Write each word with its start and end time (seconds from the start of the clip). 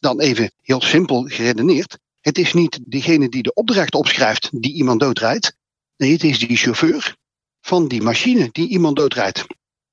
Dan 0.00 0.20
even 0.20 0.52
heel 0.62 0.80
simpel 0.80 1.22
geredeneerd. 1.22 1.98
Het 2.20 2.38
is 2.38 2.52
niet 2.52 2.78
degene 2.84 3.28
die 3.28 3.42
de 3.42 3.54
opdracht 3.54 3.94
opschrijft 3.94 4.48
die 4.52 4.74
iemand 4.74 5.00
doodrijdt. 5.00 5.56
Nee, 5.96 6.12
het 6.12 6.24
is 6.24 6.38
die 6.38 6.56
chauffeur 6.56 7.16
van 7.60 7.88
die 7.88 8.02
machine 8.02 8.48
die 8.52 8.68
iemand 8.68 8.96
doodrijdt. 8.96 9.44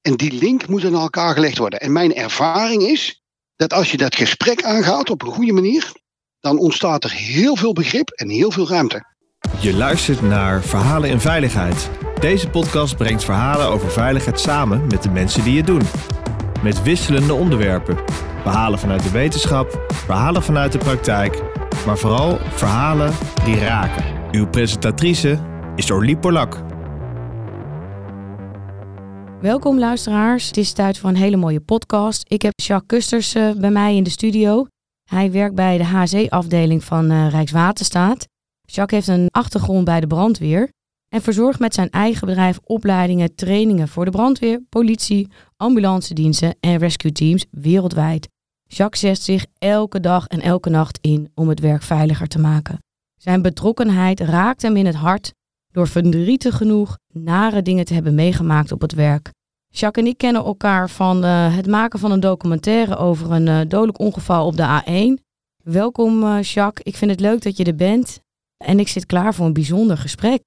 En 0.01 0.15
die 0.15 0.31
link 0.31 0.67
moet 0.67 0.85
aan 0.85 0.93
elkaar 0.93 1.33
gelegd 1.33 1.57
worden. 1.57 1.79
En 1.79 1.91
mijn 1.91 2.15
ervaring 2.15 2.81
is 2.81 3.21
dat 3.55 3.73
als 3.73 3.91
je 3.91 3.97
dat 3.97 4.15
gesprek 4.15 4.63
aangaat 4.63 5.09
op 5.09 5.21
een 5.21 5.33
goede 5.33 5.53
manier, 5.53 5.91
dan 6.39 6.57
ontstaat 6.57 7.03
er 7.03 7.11
heel 7.11 7.55
veel 7.55 7.73
begrip 7.73 8.09
en 8.09 8.29
heel 8.29 8.51
veel 8.51 8.67
ruimte. 8.67 9.13
Je 9.59 9.73
luistert 9.73 10.21
naar 10.21 10.63
Verhalen 10.63 11.09
in 11.09 11.19
Veiligheid. 11.19 11.89
Deze 12.19 12.49
podcast 12.49 12.97
brengt 12.97 13.23
verhalen 13.23 13.67
over 13.67 13.91
veiligheid 13.91 14.39
samen 14.39 14.87
met 14.87 15.03
de 15.03 15.09
mensen 15.09 15.43
die 15.43 15.57
het 15.57 15.67
doen. 15.67 15.81
Met 16.63 16.83
wisselende 16.83 17.33
onderwerpen. 17.33 17.97
Verhalen 18.41 18.79
vanuit 18.79 19.03
de 19.03 19.11
wetenschap, 19.11 19.85
verhalen 19.87 20.43
vanuit 20.43 20.71
de 20.71 20.77
praktijk, 20.77 21.41
maar 21.85 21.97
vooral 21.97 22.37
verhalen 22.37 23.13
die 23.43 23.55
raken. 23.55 24.03
Uw 24.31 24.47
presentatrice 24.47 25.39
is 25.75 25.91
Orlie 25.91 26.17
Polak. 26.17 26.63
Welkom 29.41 29.79
luisteraars, 29.79 30.47
het 30.47 30.57
is 30.57 30.71
tijd 30.71 30.97
voor 30.97 31.09
een 31.09 31.15
hele 31.15 31.37
mooie 31.37 31.61
podcast. 31.61 32.23
Ik 32.27 32.41
heb 32.41 32.53
Jacques 32.55 32.87
Kusters 32.87 33.35
eh, 33.35 33.59
bij 33.59 33.71
mij 33.71 33.95
in 33.95 34.03
de 34.03 34.09
studio. 34.09 34.65
Hij 35.09 35.31
werkt 35.31 35.55
bij 35.55 35.77
de 35.77 35.85
HC-afdeling 35.85 36.83
van 36.83 37.11
uh, 37.11 37.29
Rijkswaterstaat. 37.29 38.27
Jacques 38.61 39.05
heeft 39.05 39.19
een 39.19 39.27
achtergrond 39.31 39.85
bij 39.85 39.99
de 39.99 40.07
brandweer 40.07 40.69
en 41.15 41.21
verzorgt 41.21 41.59
met 41.59 41.73
zijn 41.73 41.89
eigen 41.89 42.27
bedrijf 42.27 42.59
opleidingen, 42.63 43.35
trainingen 43.35 43.87
voor 43.87 44.05
de 44.05 44.11
brandweer, 44.11 44.61
politie, 44.69 45.31
ambulance 45.57 46.13
diensten 46.13 46.55
en 46.59 46.77
rescue 46.77 47.11
teams 47.11 47.45
wereldwijd. 47.51 48.29
Jacques 48.63 48.99
zet 48.99 49.21
zich 49.21 49.45
elke 49.57 49.99
dag 49.99 50.27
en 50.27 50.41
elke 50.41 50.69
nacht 50.69 50.97
in 51.01 51.31
om 51.35 51.49
het 51.49 51.59
werk 51.59 51.81
veiliger 51.81 52.27
te 52.27 52.39
maken. 52.39 52.79
Zijn 53.17 53.41
betrokkenheid 53.41 54.19
raakt 54.19 54.61
hem 54.61 54.75
in 54.75 54.85
het 54.85 54.95
hart 54.95 55.33
door 55.71 55.87
verdrietig 55.87 56.57
genoeg 56.57 56.97
nare 57.13 57.61
dingen 57.61 57.85
te 57.85 57.93
hebben 57.93 58.15
meegemaakt 58.15 58.71
op 58.71 58.81
het 58.81 58.93
werk. 58.93 59.31
Jacques 59.67 60.05
en 60.05 60.11
ik 60.11 60.17
kennen 60.17 60.43
elkaar 60.43 60.89
van 60.89 61.25
uh, 61.25 61.55
het 61.55 61.67
maken 61.67 61.99
van 61.99 62.11
een 62.11 62.19
documentaire 62.19 62.95
over 62.97 63.31
een 63.31 63.47
uh, 63.47 63.59
dodelijk 63.67 63.99
ongeval 63.99 64.45
op 64.45 64.57
de 64.57 64.81
A1. 64.81 65.23
Welkom 65.63 66.23
uh, 66.23 66.41
Jacques, 66.41 66.93
ik 66.93 66.95
vind 66.95 67.11
het 67.11 67.19
leuk 67.19 67.41
dat 67.41 67.57
je 67.57 67.63
er 67.63 67.75
bent 67.75 68.19
en 68.57 68.79
ik 68.79 68.87
zit 68.87 69.05
klaar 69.05 69.33
voor 69.33 69.45
een 69.45 69.53
bijzonder 69.53 69.97
gesprek. 69.97 70.41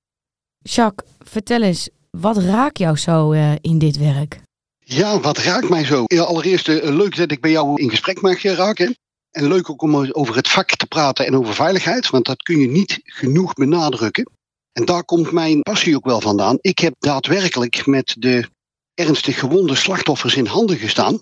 Jacques, 0.62 1.10
vertel 1.18 1.62
eens, 1.62 1.88
wat 2.10 2.36
raakt 2.36 2.78
jou 2.78 2.96
zo 2.96 3.30
in 3.60 3.78
dit 3.78 3.96
werk? 3.98 4.40
Ja, 4.78 5.20
wat 5.20 5.38
raakt 5.38 5.68
mij 5.68 5.84
zo? 5.84 6.04
Allereerst 6.04 6.66
leuk 6.66 7.16
dat 7.16 7.30
ik 7.30 7.40
bij 7.40 7.50
jou 7.50 7.82
in 7.82 7.90
gesprek 7.90 8.20
mag 8.20 8.42
raken. 8.42 8.96
En 9.30 9.48
leuk 9.48 9.70
ook 9.70 9.82
om 9.82 9.94
over 9.94 10.36
het 10.36 10.48
vak 10.48 10.76
te 10.76 10.86
praten 10.86 11.26
en 11.26 11.36
over 11.36 11.54
veiligheid, 11.54 12.10
want 12.10 12.26
dat 12.26 12.42
kun 12.42 12.58
je 12.58 12.68
niet 12.68 13.00
genoeg 13.02 13.52
benadrukken. 13.52 14.30
En 14.72 14.84
daar 14.84 15.04
komt 15.04 15.32
mijn 15.32 15.62
passie 15.62 15.96
ook 15.96 16.04
wel 16.04 16.20
vandaan. 16.20 16.58
Ik 16.60 16.78
heb 16.78 16.94
daadwerkelijk 16.98 17.86
met 17.86 18.14
de 18.18 18.48
ernstig 18.94 19.38
gewonde 19.38 19.74
slachtoffers 19.74 20.34
in 20.34 20.46
handen 20.46 20.76
gestaan. 20.76 21.20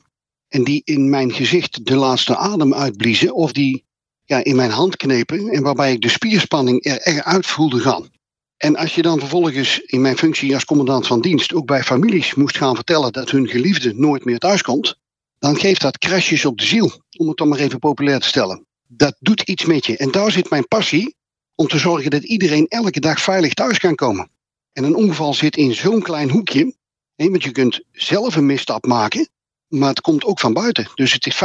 En 0.48 0.64
die 0.64 0.82
in 0.84 1.10
mijn 1.10 1.32
gezicht 1.32 1.86
de 1.86 1.96
laatste 1.96 2.36
adem 2.36 2.74
uitbliezen. 2.74 3.34
Of 3.34 3.52
die 3.52 3.84
ja, 4.24 4.44
in 4.44 4.56
mijn 4.56 4.70
hand 4.70 4.96
knepen. 4.96 5.48
En 5.48 5.62
waarbij 5.62 5.92
ik 5.92 6.00
de 6.00 6.08
spierspanning 6.08 6.84
er 6.84 6.98
echt 6.98 7.24
uit 7.24 7.46
voelde 7.46 7.80
gaan. 7.80 8.08
En 8.56 8.76
als 8.76 8.94
je 8.94 9.02
dan 9.02 9.18
vervolgens 9.18 9.80
in 9.80 10.00
mijn 10.00 10.16
functie 10.16 10.54
als 10.54 10.64
commandant 10.64 11.06
van 11.06 11.20
dienst 11.20 11.54
ook 11.54 11.66
bij 11.66 11.82
families 11.82 12.34
moest 12.34 12.56
gaan 12.56 12.74
vertellen 12.74 13.12
dat 13.12 13.30
hun 13.30 13.48
geliefde 13.48 13.94
nooit 13.94 14.24
meer 14.24 14.38
thuiskomt. 14.38 14.98
Dan 15.38 15.56
geeft 15.56 15.80
dat 15.80 15.98
crashes 15.98 16.44
op 16.44 16.58
de 16.58 16.64
ziel, 16.64 17.02
om 17.16 17.28
het 17.28 17.36
dan 17.36 17.48
maar 17.48 17.58
even 17.58 17.78
populair 17.78 18.20
te 18.20 18.28
stellen. 18.28 18.66
Dat 18.86 19.16
doet 19.20 19.42
iets 19.42 19.64
met 19.64 19.86
je. 19.86 19.96
En 19.96 20.10
daar 20.10 20.30
zit 20.30 20.50
mijn 20.50 20.68
passie 20.68 21.16
om 21.54 21.66
te 21.68 21.78
zorgen 21.78 22.10
dat 22.10 22.24
iedereen 22.24 22.66
elke 22.68 23.00
dag 23.00 23.20
veilig 23.20 23.54
thuis 23.54 23.78
kan 23.78 23.94
komen. 23.94 24.30
En 24.72 24.84
een 24.84 24.94
ongeval 24.94 25.34
zit 25.34 25.56
in 25.56 25.74
zo'n 25.74 26.02
klein 26.02 26.30
hoekje, 26.30 26.74
want 27.16 27.42
je 27.42 27.50
kunt 27.50 27.80
zelf 27.92 28.36
een 28.36 28.46
misstap 28.46 28.86
maken, 28.86 29.28
maar 29.68 29.88
het 29.88 30.00
komt 30.00 30.24
ook 30.24 30.40
van 30.40 30.52
buiten. 30.52 30.90
Dus 30.94 31.12
het 31.12 31.26
is 31.26 31.34
50% 31.34 31.38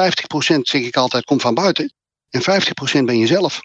zeg 0.61 0.81
ik 0.81 0.97
altijd, 0.97 1.25
komt 1.25 1.41
van 1.41 1.53
buiten 1.53 1.93
en 2.29 2.41
50% 2.41 3.03
ben 3.05 3.17
je 3.17 3.27
zelf. 3.27 3.59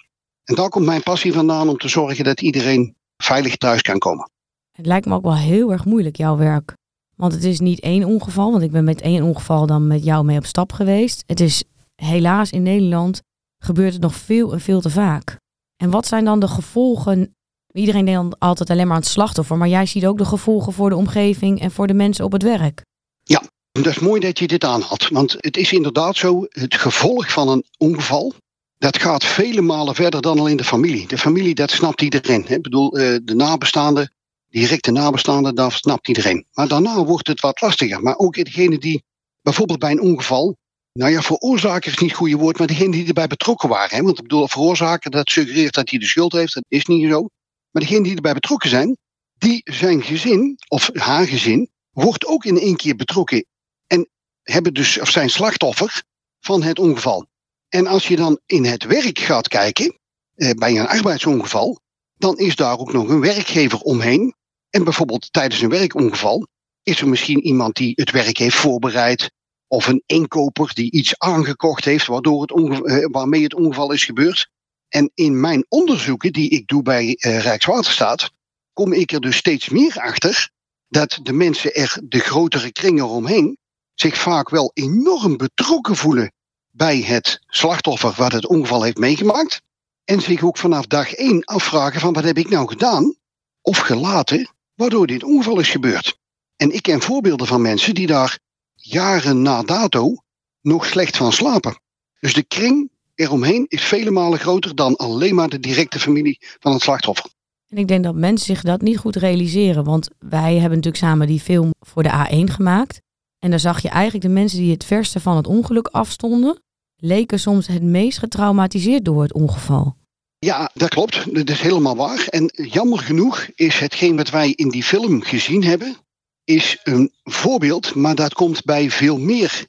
En 0.45 0.55
daar 0.55 0.69
komt 0.69 0.87
mijn 0.87 1.03
passie 1.03 1.33
vandaan 1.33 1.69
om 1.69 1.79
te 1.79 1.89
zorgen 1.89 2.25
dat 2.25 2.41
iedereen 2.41 2.97
veilig 3.17 3.57
thuis 3.57 3.83
kan 3.83 3.99
komen. 3.99 4.31
Het 4.73 4.87
lijkt 4.87 5.07
me 5.07 5.15
ook 5.15 5.23
wel 5.23 5.37
heel 5.37 5.73
erg 5.73 5.85
moeilijk, 5.85 6.17
jouw 6.17 6.37
werk. 6.37 6.75
Want 7.17 7.33
het 7.33 7.45
is 7.45 7.61
niet 7.61 7.81
één 7.81 8.05
ongeval, 8.05 8.51
want 8.51 8.63
ik 8.63 8.71
ben 8.71 8.85
met 8.85 9.01
één 9.01 9.23
ongeval 9.23 9.67
dan 9.67 9.87
met 9.87 10.05
jou 10.05 10.25
mee 10.25 10.39
op 10.39 10.47
stap 10.47 10.73
geweest. 10.73 11.23
Het 11.27 11.41
is 11.41 11.65
helaas 11.95 12.51
in 12.51 12.63
Nederland 12.63 13.23
gebeurt 13.59 13.93
het 13.93 14.03
nog 14.03 14.15
veel 14.15 14.53
en 14.53 14.61
veel 14.61 14.81
te 14.81 14.91
vaak. 14.91 15.39
En 15.77 15.91
wat 15.91 16.07
zijn 16.07 16.25
dan 16.25 16.41
de 16.41 16.49
gevolgen? 16.49 17.35
Iedereen 17.73 18.05
denkt 18.05 18.39
altijd 18.39 18.71
alleen 18.71 18.87
maar 18.87 18.97
aan 18.97 19.03
het 19.03 19.11
slachtoffer, 19.11 19.57
maar 19.57 19.69
jij 19.69 19.87
ziet 19.87 20.07
ook 20.07 20.19
de 20.19 20.25
gevolgen 20.25 20.73
voor 20.73 20.91
de 20.91 20.97
omgeving 20.97 21.61
en 21.61 21.71
voor 21.71 21.87
de 21.87 21.95
mensen 21.95 22.25
op 22.25 22.33
het 22.33 22.43
werk. 22.43 22.85
Ja, 23.23 23.43
dat 23.73 23.87
is 23.87 23.99
mooi 23.99 24.21
dat 24.21 24.39
je 24.39 24.47
dit 24.47 24.65
aanhaalt. 24.65 25.09
Want 25.09 25.37
het 25.39 25.57
is 25.57 25.73
inderdaad 25.73 26.17
zo, 26.17 26.45
het 26.49 26.75
gevolg 26.75 27.33
van 27.33 27.49
een 27.49 27.65
ongeval, 27.79 28.33
dat 28.79 28.99
gaat 28.99 29.25
vele 29.25 29.61
malen 29.61 29.95
verder 29.95 30.23
dan 30.23 30.39
alleen 30.39 30.57
de 30.57 30.65
familie. 30.65 31.07
De 31.07 31.19
familie, 31.19 31.55
dat 31.55 31.71
snapt 31.71 32.03
iedereen. 32.03 32.49
Ik 32.49 32.63
bedoel, 32.63 32.99
eh, 32.99 33.17
de 33.23 33.35
nabestaanden, 33.35 34.15
directe 34.49 34.91
nabestaanden, 34.91 35.55
dat 35.55 35.73
snapt 35.73 36.09
iedereen. 36.09 36.47
Maar 36.53 36.69
daarna 36.69 37.05
wordt 37.05 37.27
het 37.27 37.41
wat 37.41 37.61
lastiger. 37.61 38.03
Maar 38.03 38.17
ook 38.17 38.35
degene 38.35 38.79
die 38.79 39.05
bijvoorbeeld 39.43 39.79
bij 39.79 39.91
een 39.91 40.01
ongeval 40.01 40.57
nou 40.97 41.11
ja, 41.11 41.23
veroorzaker 41.23 41.93
is 41.93 41.99
niet 41.99 42.11
het 42.11 42.19
goede 42.19 42.37
woord, 42.37 42.59
maar 42.59 42.67
degene 42.67 42.91
die 42.91 43.07
erbij 43.07 43.27
betrokken 43.27 43.69
waren. 43.69 44.05
Want 44.05 44.17
ik 44.17 44.23
bedoel, 44.23 44.49
veroorzaker, 44.49 45.11
dat 45.11 45.31
suggereert 45.31 45.75
dat 45.75 45.91
hij 45.91 45.99
de 45.99 46.07
schuld 46.07 46.33
heeft. 46.33 46.55
Dat 46.55 46.65
is 46.69 46.87
niet 46.87 47.11
zo. 47.11 47.29
Maar 47.71 47.83
degene 47.83 48.03
die 48.03 48.15
erbij 48.15 48.33
betrokken 48.33 48.71
zijn, 48.71 48.97
die 49.39 49.61
zijn 49.65 50.03
gezin, 50.03 50.59
of 50.69 50.91
haar 50.93 51.27
gezin, 51.27 51.71
wordt 51.91 52.27
ook 52.27 52.45
in 52.45 52.59
één 52.59 52.77
keer 52.77 52.97
betrokken. 52.97 53.47
En 53.87 54.09
hebben 54.43 54.75
dus, 54.75 55.01
of 55.01 55.11
zijn 55.11 55.31
slachtoffer 55.31 56.03
van 56.41 56.63
het 56.63 56.79
ongeval. 56.79 57.27
En 57.69 57.87
als 57.87 58.09
je 58.09 58.17
dan 58.17 58.41
in 58.47 58.65
het 58.65 58.85
werk 58.85 59.19
gaat 59.19 59.49
kijken, 59.49 59.99
eh, 60.35 60.51
bij 60.51 60.79
een 60.79 60.87
arbeidsongeval, 60.87 61.81
dan 62.15 62.39
is 62.39 62.57
daar 62.57 62.79
ook 62.79 62.93
nog 62.93 63.09
een 63.09 63.21
werkgever 63.21 63.79
omheen. 63.81 64.35
En 64.71 64.85
bijvoorbeeld 64.85 65.33
tijdens 65.33 65.61
een 65.61 65.69
werkongeval 65.69 66.47
is 66.83 67.01
er 67.01 67.09
misschien 67.09 67.41
iemand 67.41 67.77
die 67.77 67.93
het 67.95 68.11
werk 68.11 68.39
heeft 68.39 68.57
voorbereid, 68.57 69.31
of 69.69 69.87
een 69.87 70.03
inkoper 70.07 70.75
die 70.75 70.91
iets 70.91 71.19
aangekocht 71.19 71.85
heeft 71.85 72.07
waardoor 72.07 72.43
het 72.43 72.51
eh, 72.85 73.07
waarmee 73.11 73.43
het 73.43 73.55
ongeval 73.55 73.93
is 73.93 74.05
gebeurd. 74.05 74.49
En 74.89 75.11
in 75.15 75.41
mijn 75.41 75.67
onderzoeken 75.69 76.33
die 76.33 76.51
ik 76.51 76.67
doe 76.67 76.83
bij 76.83 77.05
uh, 77.07 77.41
Rijkswaterstaat, 77.41 78.31
kom 78.73 78.93
ik 78.93 79.13
er 79.13 79.21
dus 79.21 79.37
steeds 79.37 79.69
meer 79.69 79.99
achter 80.01 80.51
dat 80.89 81.21
de 81.23 81.33
mensen 81.33 81.75
er, 81.75 82.01
de 82.05 82.19
grotere 82.19 82.73
kringen 82.73 83.05
eromheen, 83.05 83.59
zich 83.95 84.19
vaak 84.19 84.51
wel 84.51 84.71
enorm 84.75 85.37
betrokken 85.37 85.97
voelen 85.97 86.33
bij 86.77 87.01
het 87.01 87.41
slachtoffer 87.47 88.15
wat 88.17 88.33
het 88.33 88.47
ongeval 88.47 88.83
heeft 88.83 88.99
meegemaakt. 88.99 89.63
En 90.05 90.21
zich 90.21 90.43
ook 90.43 90.57
vanaf 90.57 90.87
dag 90.87 91.13
één 91.13 91.45
afvragen 91.45 92.01
van 92.01 92.13
wat 92.13 92.25
heb 92.25 92.39
ik 92.39 92.49
nou 92.49 92.69
gedaan 92.69 93.15
of 93.63 93.79
gelaten 93.79 94.51
waardoor 94.75 95.07
dit 95.07 95.25
ongeval 95.25 95.61
is 95.61 95.69
gebeurd. 95.69 96.19
En 96.57 96.75
ik 96.75 96.83
ken 96.83 97.03
voorbeelden 97.03 97.47
van 97.47 97.63
mensen 97.63 97.95
die 97.95 98.07
daar 98.07 98.39
jaren 98.75 99.43
na 99.43 99.63
dato 99.63 100.15
nog 100.61 100.87
slecht 100.87 101.17
van 101.17 101.33
slapen. 101.33 101.81
Dus 102.21 102.35
de 102.35 102.43
kring 102.43 102.91
eromheen 103.15 103.67
is 103.69 103.85
vele 103.85 104.11
malen 104.11 104.39
groter 104.39 104.75
dan 104.75 104.97
alleen 104.97 105.35
maar 105.35 105.49
de 105.49 105.61
directe 105.61 105.99
familie 105.99 106.39
van 106.61 106.73
het 106.73 106.83
slachtoffer. 106.83 107.31
En 107.69 107.79
ik 107.79 107.89
denk 107.89 108.05
dat 108.05 108.15
mensen 108.15 108.47
zich 108.47 108.63
dat 108.63 108.81
niet 108.81 108.99
goed 108.99 109.17
realiseren, 109.17 109.85
want 109.85 110.09
wij 110.19 110.53
hebben 110.53 110.79
natuurlijk 110.79 111.05
samen 111.05 111.27
die 111.27 111.41
film 111.41 111.75
voor 111.81 112.03
de 112.03 112.27
A1 112.27 112.53
gemaakt. 112.53 113.01
En 113.39 113.51
daar 113.51 113.61
zag 113.61 113.83
je 113.83 113.89
eigenlijk 113.89 114.25
de 114.25 114.33
mensen 114.33 114.59
die 114.59 114.73
het 114.73 114.85
verste 114.85 115.21
van 115.21 115.37
het 115.37 115.47
ongeluk 115.47 115.87
afstonden, 115.87 116.63
leken 116.97 117.41
soms 117.41 117.67
het 117.67 117.83
meest 117.83 118.19
getraumatiseerd 118.19 119.05
door 119.05 119.23
het 119.23 119.33
ongeval. 119.33 119.97
Ja, 120.39 120.71
dat 120.75 120.89
klopt. 120.89 121.35
Dat 121.35 121.51
is 121.51 121.61
helemaal 121.61 121.97
waar. 121.97 122.27
En 122.27 122.51
jammer 122.55 122.99
genoeg 122.99 123.49
is 123.55 123.79
hetgeen 123.79 124.17
wat 124.17 124.31
wij 124.31 124.53
in 124.53 124.69
die 124.69 124.83
film 124.83 125.23
gezien 125.23 125.65
hebben, 125.65 125.97
is 126.45 126.79
een 126.83 127.13
voorbeeld, 127.23 127.95
maar 127.95 128.15
dat 128.15 128.35
komt 128.35 128.65
bij 128.65 128.91
veel 128.91 129.19
meer 129.19 129.67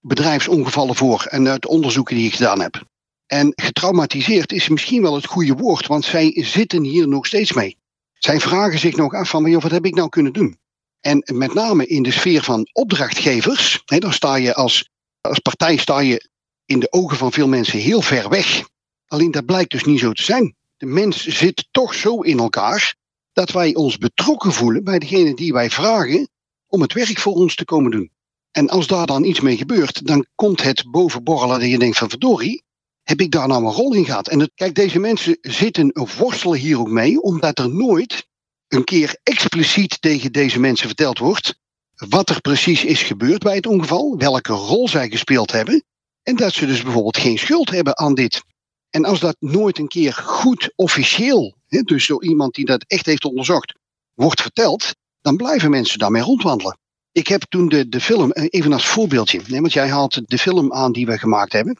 bedrijfsongevallen 0.00 0.94
voor 0.94 1.24
en 1.24 1.48
uit 1.48 1.66
onderzoeken 1.66 2.16
die 2.16 2.26
ik 2.26 2.34
gedaan 2.34 2.60
heb. 2.60 2.84
En 3.26 3.52
getraumatiseerd 3.56 4.52
is 4.52 4.68
misschien 4.68 5.02
wel 5.02 5.14
het 5.14 5.26
goede 5.26 5.54
woord, 5.54 5.86
want 5.86 6.04
zij 6.04 6.32
zitten 6.44 6.82
hier 6.82 7.08
nog 7.08 7.26
steeds 7.26 7.52
mee. 7.52 7.76
Zij 8.12 8.40
vragen 8.40 8.78
zich 8.78 8.96
nog 8.96 9.14
af 9.14 9.28
van, 9.28 9.52
wat 9.52 9.70
heb 9.70 9.86
ik 9.86 9.94
nou 9.94 10.08
kunnen 10.08 10.32
doen? 10.32 10.58
En 11.00 11.22
met 11.34 11.54
name 11.54 11.86
in 11.86 12.02
de 12.02 12.10
sfeer 12.10 12.42
van 12.42 12.68
opdrachtgevers, 12.72 13.82
hè, 13.84 13.98
dan 13.98 14.12
sta 14.12 14.36
je 14.36 14.54
als, 14.54 14.90
als 15.20 15.38
partij 15.38 15.76
sta 15.76 15.98
je 15.98 16.28
in 16.66 16.80
de 16.80 16.92
ogen 16.92 17.16
van 17.16 17.32
veel 17.32 17.48
mensen 17.48 17.78
heel 17.78 18.02
ver 18.02 18.28
weg. 18.28 18.68
Alleen 19.06 19.30
dat 19.30 19.46
blijkt 19.46 19.70
dus 19.70 19.84
niet 19.84 20.00
zo 20.00 20.12
te 20.12 20.22
zijn. 20.22 20.54
De 20.76 20.86
mens 20.86 21.26
zit 21.26 21.68
toch 21.70 21.94
zo 21.94 22.20
in 22.20 22.38
elkaar 22.38 22.94
dat 23.32 23.50
wij 23.50 23.74
ons 23.74 23.98
betrokken 23.98 24.52
voelen 24.52 24.84
bij 24.84 24.98
degene 24.98 25.34
die 25.34 25.52
wij 25.52 25.70
vragen 25.70 26.28
om 26.66 26.80
het 26.80 26.92
werk 26.92 27.18
voor 27.18 27.32
ons 27.32 27.54
te 27.54 27.64
komen 27.64 27.90
doen. 27.90 28.10
En 28.50 28.68
als 28.68 28.86
daar 28.86 29.06
dan 29.06 29.24
iets 29.24 29.40
mee 29.40 29.56
gebeurt, 29.56 30.06
dan 30.06 30.26
komt 30.34 30.62
het 30.62 30.84
bovenborrelen 30.90 31.60
dat 31.60 31.70
je 31.70 31.78
denkt 31.78 31.98
van 31.98 32.08
verdorie, 32.08 32.62
heb 33.02 33.20
ik 33.20 33.30
daar 33.30 33.48
nou 33.48 33.64
een 33.64 33.72
rol 33.72 33.94
in 33.94 34.04
gehad? 34.04 34.28
En 34.28 34.50
kijk, 34.54 34.74
deze 34.74 34.98
mensen 34.98 35.38
zitten 35.40 36.06
worstelen 36.18 36.58
hier 36.58 36.78
ook 36.78 36.88
mee, 36.88 37.22
omdat 37.22 37.58
er 37.58 37.70
nooit 37.70 38.26
een 38.68 38.84
keer 38.84 39.16
expliciet 39.22 40.02
tegen 40.02 40.32
deze 40.32 40.60
mensen 40.60 40.86
verteld 40.86 41.18
wordt 41.18 41.62
wat 41.94 42.30
er 42.30 42.40
precies 42.40 42.84
is 42.84 43.02
gebeurd 43.02 43.42
bij 43.42 43.54
het 43.54 43.66
ongeval, 43.66 44.16
welke 44.16 44.52
rol 44.52 44.88
zij 44.88 45.10
gespeeld 45.10 45.52
hebben, 45.52 45.84
en 46.24 46.36
dat 46.36 46.52
ze 46.52 46.66
dus 46.66 46.82
bijvoorbeeld 46.82 47.16
geen 47.16 47.38
schuld 47.38 47.70
hebben 47.70 47.98
aan 47.98 48.14
dit. 48.14 48.42
En 48.90 49.04
als 49.04 49.20
dat 49.20 49.36
nooit 49.38 49.78
een 49.78 49.88
keer 49.88 50.12
goed 50.12 50.72
officieel, 50.76 51.56
hè, 51.66 51.82
dus 51.82 52.06
door 52.06 52.24
iemand 52.24 52.54
die 52.54 52.64
dat 52.64 52.84
echt 52.86 53.06
heeft 53.06 53.24
onderzocht, 53.24 53.74
wordt 54.14 54.42
verteld, 54.42 54.94
dan 55.20 55.36
blijven 55.36 55.70
mensen 55.70 55.98
daarmee 55.98 56.22
rondwandelen. 56.22 56.78
Ik 57.12 57.28
heb 57.28 57.42
toen 57.48 57.68
de, 57.68 57.88
de 57.88 58.00
film, 58.00 58.30
eh, 58.32 58.46
even 58.50 58.72
als 58.72 58.86
voorbeeldje, 58.86 59.42
want 59.48 59.72
jij 59.72 59.88
haalt 59.88 60.20
de 60.28 60.38
film 60.38 60.72
aan 60.72 60.92
die 60.92 61.06
we 61.06 61.18
gemaakt 61.18 61.52
hebben. 61.52 61.78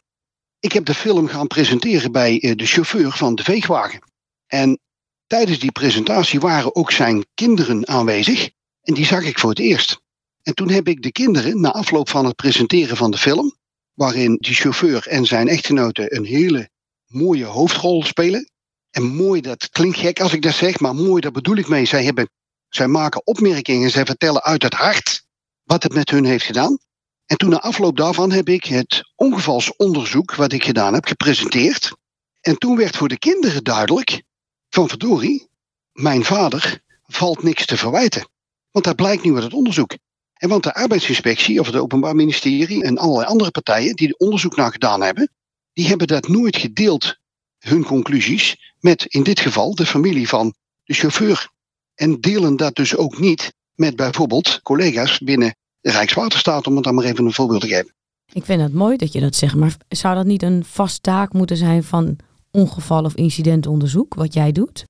Ik 0.60 0.72
heb 0.72 0.84
de 0.84 0.94
film 0.94 1.26
gaan 1.26 1.46
presenteren 1.46 2.12
bij 2.12 2.40
eh, 2.40 2.56
de 2.56 2.66
chauffeur 2.66 3.12
van 3.12 3.34
de 3.34 3.44
veegwagen. 3.44 4.00
En 4.46 4.80
tijdens 5.26 5.58
die 5.58 5.72
presentatie 5.72 6.40
waren 6.40 6.74
ook 6.74 6.90
zijn 6.90 7.26
kinderen 7.34 7.88
aanwezig. 7.88 8.50
En 8.82 8.94
die 8.94 9.06
zag 9.06 9.24
ik 9.24 9.38
voor 9.38 9.50
het 9.50 9.58
eerst. 9.58 10.00
En 10.42 10.54
toen 10.54 10.70
heb 10.70 10.88
ik 10.88 11.02
de 11.02 11.12
kinderen, 11.12 11.60
na 11.60 11.72
afloop 11.72 12.08
van 12.08 12.24
het 12.24 12.36
presenteren 12.36 12.96
van 12.96 13.10
de 13.10 13.18
film, 13.18 13.54
waarin 13.94 14.36
die 14.40 14.54
chauffeur 14.54 15.06
en 15.06 15.26
zijn 15.26 15.48
echtgenote 15.48 16.14
een 16.14 16.24
hele 16.24 16.70
mooie 17.06 17.44
hoofdrol 17.44 18.04
spelen. 18.04 18.50
En 18.90 19.02
mooi, 19.02 19.40
dat 19.40 19.68
klinkt 19.70 19.98
gek 19.98 20.20
als 20.20 20.32
ik 20.32 20.42
dat 20.42 20.54
zeg, 20.54 20.80
maar 20.80 20.94
mooi, 20.94 21.20
daar 21.20 21.32
bedoel 21.32 21.56
ik 21.56 21.68
mee. 21.68 21.84
Zij, 21.84 22.04
hebben, 22.04 22.30
zij 22.68 22.86
maken 22.86 23.26
opmerkingen, 23.26 23.90
zij 23.90 24.04
vertellen 24.04 24.42
uit 24.42 24.62
het 24.62 24.74
hart 24.74 25.24
wat 25.64 25.82
het 25.82 25.94
met 25.94 26.10
hun 26.10 26.24
heeft 26.24 26.44
gedaan. 26.44 26.78
En 27.26 27.36
toen 27.36 27.50
na 27.50 27.60
afloop 27.60 27.96
daarvan 27.96 28.30
heb 28.30 28.48
ik 28.48 28.64
het 28.64 29.12
ongevalsonderzoek 29.14 30.34
wat 30.34 30.52
ik 30.52 30.64
gedaan 30.64 30.94
heb 30.94 31.04
gepresenteerd. 31.04 31.92
En 32.40 32.58
toen 32.58 32.76
werd 32.76 32.96
voor 32.96 33.08
de 33.08 33.18
kinderen 33.18 33.64
duidelijk 33.64 34.22
van 34.68 34.88
verdorie, 34.88 35.48
mijn 35.92 36.24
vader 36.24 36.82
valt 37.02 37.42
niks 37.42 37.66
te 37.66 37.76
verwijten. 37.76 38.28
Want 38.70 38.84
dat 38.84 38.96
blijkt 38.96 39.24
nu 39.24 39.34
uit 39.34 39.42
het 39.42 39.52
onderzoek. 39.52 39.96
En 40.34 40.48
want 40.48 40.62
de 40.62 40.74
arbeidsinspectie 40.74 41.60
of 41.60 41.66
het 41.66 41.76
Openbaar 41.76 42.14
Ministerie 42.14 42.82
en 42.82 42.98
allerlei 42.98 43.26
andere 43.26 43.50
partijen 43.50 43.96
die 43.96 44.08
er 44.08 44.14
onderzoek 44.14 44.56
naar 44.56 44.72
gedaan 44.72 45.02
hebben, 45.02 45.30
die 45.72 45.86
hebben 45.86 46.06
dat 46.06 46.28
nooit 46.28 46.56
gedeeld, 46.56 47.16
hun 47.58 47.84
conclusies, 47.84 48.72
met 48.80 49.04
in 49.04 49.22
dit 49.22 49.40
geval 49.40 49.74
de 49.74 49.86
familie 49.86 50.28
van 50.28 50.54
de 50.84 50.94
chauffeur. 50.94 51.48
En 51.94 52.20
delen 52.20 52.56
dat 52.56 52.74
dus 52.74 52.96
ook 52.96 53.18
niet 53.18 53.52
met 53.74 53.96
bijvoorbeeld 53.96 54.60
collega's 54.62 55.18
binnen 55.18 55.56
de 55.80 55.90
Rijkswaterstaat, 55.90 56.66
om 56.66 56.74
het 56.74 56.84
dan 56.84 56.94
maar 56.94 57.04
even 57.04 57.24
een 57.24 57.32
voorbeeld 57.32 57.60
te 57.60 57.68
geven. 57.68 57.94
Ik 58.32 58.44
vind 58.44 58.60
het 58.60 58.72
mooi 58.72 58.96
dat 58.96 59.12
je 59.12 59.20
dat 59.20 59.34
zegt, 59.34 59.54
maar 59.54 59.76
zou 59.88 60.14
dat 60.14 60.26
niet 60.26 60.42
een 60.42 60.64
vast 60.64 61.02
taak 61.02 61.32
moeten 61.32 61.56
zijn 61.56 61.84
van 61.84 62.16
ongeval- 62.50 63.04
of 63.04 63.14
incidentonderzoek, 63.14 64.14
wat 64.14 64.34
jij 64.34 64.52
doet? 64.52 64.84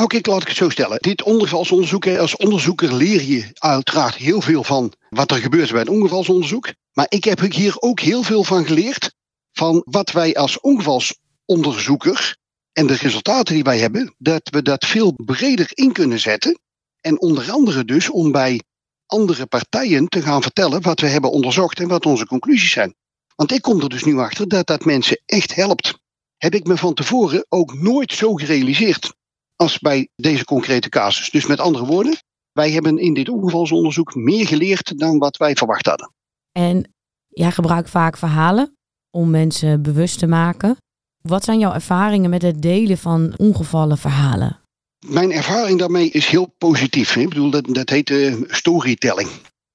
Nou, 0.00 0.12
kijk, 0.12 0.26
laat 0.26 0.42
ik 0.42 0.48
het 0.48 0.56
zo 0.56 0.68
stellen. 0.68 0.98
Dit 1.00 1.22
ongevalsonderzoek, 1.22 2.06
als 2.06 2.36
onderzoeker 2.36 2.94
leer 2.94 3.22
je 3.22 3.50
uiteraard 3.52 4.14
heel 4.14 4.40
veel 4.40 4.64
van 4.64 4.92
wat 5.08 5.30
er 5.30 5.36
gebeurt 5.36 5.72
bij 5.72 5.80
een 5.80 5.88
ongevalsonderzoek. 5.88 6.72
Maar 6.92 7.06
ik 7.08 7.24
heb 7.24 7.40
hier 7.40 7.74
ook 7.80 8.00
heel 8.00 8.22
veel 8.22 8.44
van 8.44 8.66
geleerd 8.66 9.14
van 9.52 9.82
wat 9.84 10.10
wij 10.10 10.34
als 10.34 10.60
ongevalsonderzoeker 10.60 12.36
en 12.72 12.86
de 12.86 12.94
resultaten 12.94 13.54
die 13.54 13.62
wij 13.62 13.78
hebben, 13.78 14.14
dat 14.18 14.48
we 14.50 14.62
dat 14.62 14.86
veel 14.86 15.12
breder 15.16 15.70
in 15.70 15.92
kunnen 15.92 16.20
zetten. 16.20 16.58
En 17.00 17.20
onder 17.20 17.50
andere 17.50 17.84
dus 17.84 18.10
om 18.10 18.32
bij 18.32 18.62
andere 19.06 19.46
partijen 19.46 20.08
te 20.08 20.22
gaan 20.22 20.42
vertellen 20.42 20.82
wat 20.82 21.00
we 21.00 21.06
hebben 21.06 21.30
onderzocht 21.30 21.80
en 21.80 21.88
wat 21.88 22.06
onze 22.06 22.26
conclusies 22.26 22.72
zijn. 22.72 22.94
Want 23.36 23.52
ik 23.52 23.62
kom 23.62 23.80
er 23.80 23.88
dus 23.88 24.04
nu 24.04 24.18
achter 24.18 24.48
dat 24.48 24.66
dat 24.66 24.84
mensen 24.84 25.22
echt 25.26 25.54
helpt. 25.54 25.98
Heb 26.36 26.54
ik 26.54 26.66
me 26.66 26.76
van 26.76 26.94
tevoren 26.94 27.46
ook 27.48 27.74
nooit 27.74 28.12
zo 28.12 28.34
gerealiseerd 28.34 29.18
als 29.60 29.78
bij 29.78 30.08
deze 30.16 30.44
concrete 30.44 30.88
casus. 30.88 31.30
Dus 31.30 31.46
met 31.46 31.60
andere 31.60 31.86
woorden, 31.86 32.16
wij 32.52 32.70
hebben 32.70 32.98
in 32.98 33.14
dit 33.14 33.28
ongevalsonderzoek 33.28 34.14
meer 34.14 34.46
geleerd 34.46 34.98
dan 34.98 35.18
wat 35.18 35.36
wij 35.36 35.54
verwacht 35.54 35.86
hadden. 35.86 36.12
En 36.52 36.92
jij 37.28 37.50
gebruikt 37.50 37.90
vaak 37.90 38.16
verhalen 38.16 38.76
om 39.10 39.30
mensen 39.30 39.82
bewust 39.82 40.18
te 40.18 40.26
maken. 40.26 40.76
Wat 41.22 41.44
zijn 41.44 41.58
jouw 41.58 41.72
ervaringen 41.72 42.30
met 42.30 42.42
het 42.42 42.62
delen 42.62 42.98
van 42.98 43.34
ongevallen 43.36 43.98
verhalen? 43.98 44.60
Mijn 45.06 45.32
ervaring 45.32 45.78
daarmee 45.78 46.10
is 46.10 46.26
heel 46.26 46.54
positief. 46.58 47.16
Ik 47.16 47.28
bedoel, 47.28 47.50
dat, 47.50 47.66
dat 47.66 47.88
heet 47.88 48.10
uh, 48.10 48.42
storytelling. 48.46 49.28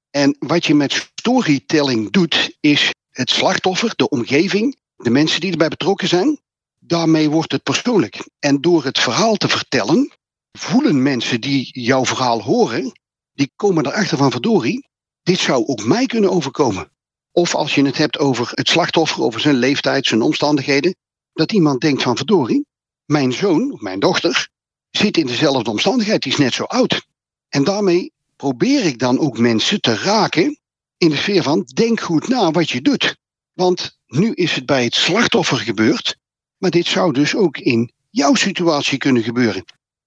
En 0.10 0.36
wat 0.40 0.66
je 0.66 0.76
met 0.76 1.10
storytelling 1.16 2.12
doet, 2.12 2.58
is 2.60 2.92
het 3.10 3.30
slachtoffer, 3.30 3.94
de 3.96 4.10
omgeving, 4.10 4.76
de 4.96 5.10
mensen 5.10 5.42
die 5.42 5.52
erbij 5.52 5.68
betrokken 5.68 6.08
zijn, 6.08 6.40
daarmee 6.88 7.30
wordt 7.30 7.52
het 7.52 7.64
persoonlijk. 7.64 8.28
En 8.40 8.62
door 8.62 8.84
het 8.84 9.00
verhaal 9.00 9.36
te 9.36 9.50
vertellen, 9.50 10.12
voelen 10.52 11.02
mensen 11.02 11.42
die 11.42 11.82
jouw 11.82 12.06
verhaal 12.06 12.42
horen, 12.42 12.92
die 13.34 13.52
komen 13.56 13.86
erachter 13.86 14.18
van 14.18 14.32
verdorie, 14.32 14.90
dit 15.24 15.40
zou 15.40 15.66
ook 15.66 15.86
mij 15.86 16.06
kunnen 16.06 16.32
overkomen. 16.32 16.92
Of 17.32 17.56
als 17.56 17.76
je 17.76 17.86
het 17.86 17.98
hebt 17.98 18.18
over 18.18 18.52
het 18.52 18.70
slachtoffer, 18.70 19.24
over 19.24 19.40
zijn 19.40 19.56
leeftijd, 19.56 20.06
zijn 20.06 20.22
omstandigheden, 20.22 20.96
dat 21.34 21.52
iemand 21.52 21.82
denkt 21.82 22.04
van 22.04 22.18
verdorie, 22.18 22.66
mijn 23.06 23.34
zoon 23.34 23.72
of 23.72 23.82
mijn 23.82 24.00
dochter 24.00 24.50
zit 24.90 25.18
in 25.18 25.26
dezelfde 25.26 25.70
omstandigheid, 25.70 26.24
die 26.24 26.32
is 26.32 26.38
net 26.38 26.54
zo 26.54 26.64
oud. 26.64 27.08
En 27.50 27.64
daarmee 27.64 28.14
probeer 28.36 28.86
ik 28.86 29.00
dan 29.00 29.20
ook 29.20 29.38
mensen 29.38 29.82
te 29.82 29.96
raken 29.96 30.60
in 30.98 31.10
de 31.10 31.16
sfeer 31.16 31.44
van 31.44 31.62
denk 31.74 32.00
goed 32.00 32.28
na 32.28 32.52
wat 32.52 32.70
je 32.70 32.82
doet. 32.82 33.18
Want 33.54 33.98
nu 34.06 34.34
is 34.34 34.56
het 34.56 34.66
bij 34.66 34.84
het 34.84 34.96
slachtoffer 34.96 35.58
gebeurd, 35.58 36.18
maar 36.58 36.72
dit 36.72 36.86
zou 36.86 37.14
dus 37.14 37.36
ook 37.36 37.58
in 37.58 37.92
jouw 38.10 38.34
situatie 38.34 38.98
kunnen 38.98 39.24
gebeuren. 39.24 39.64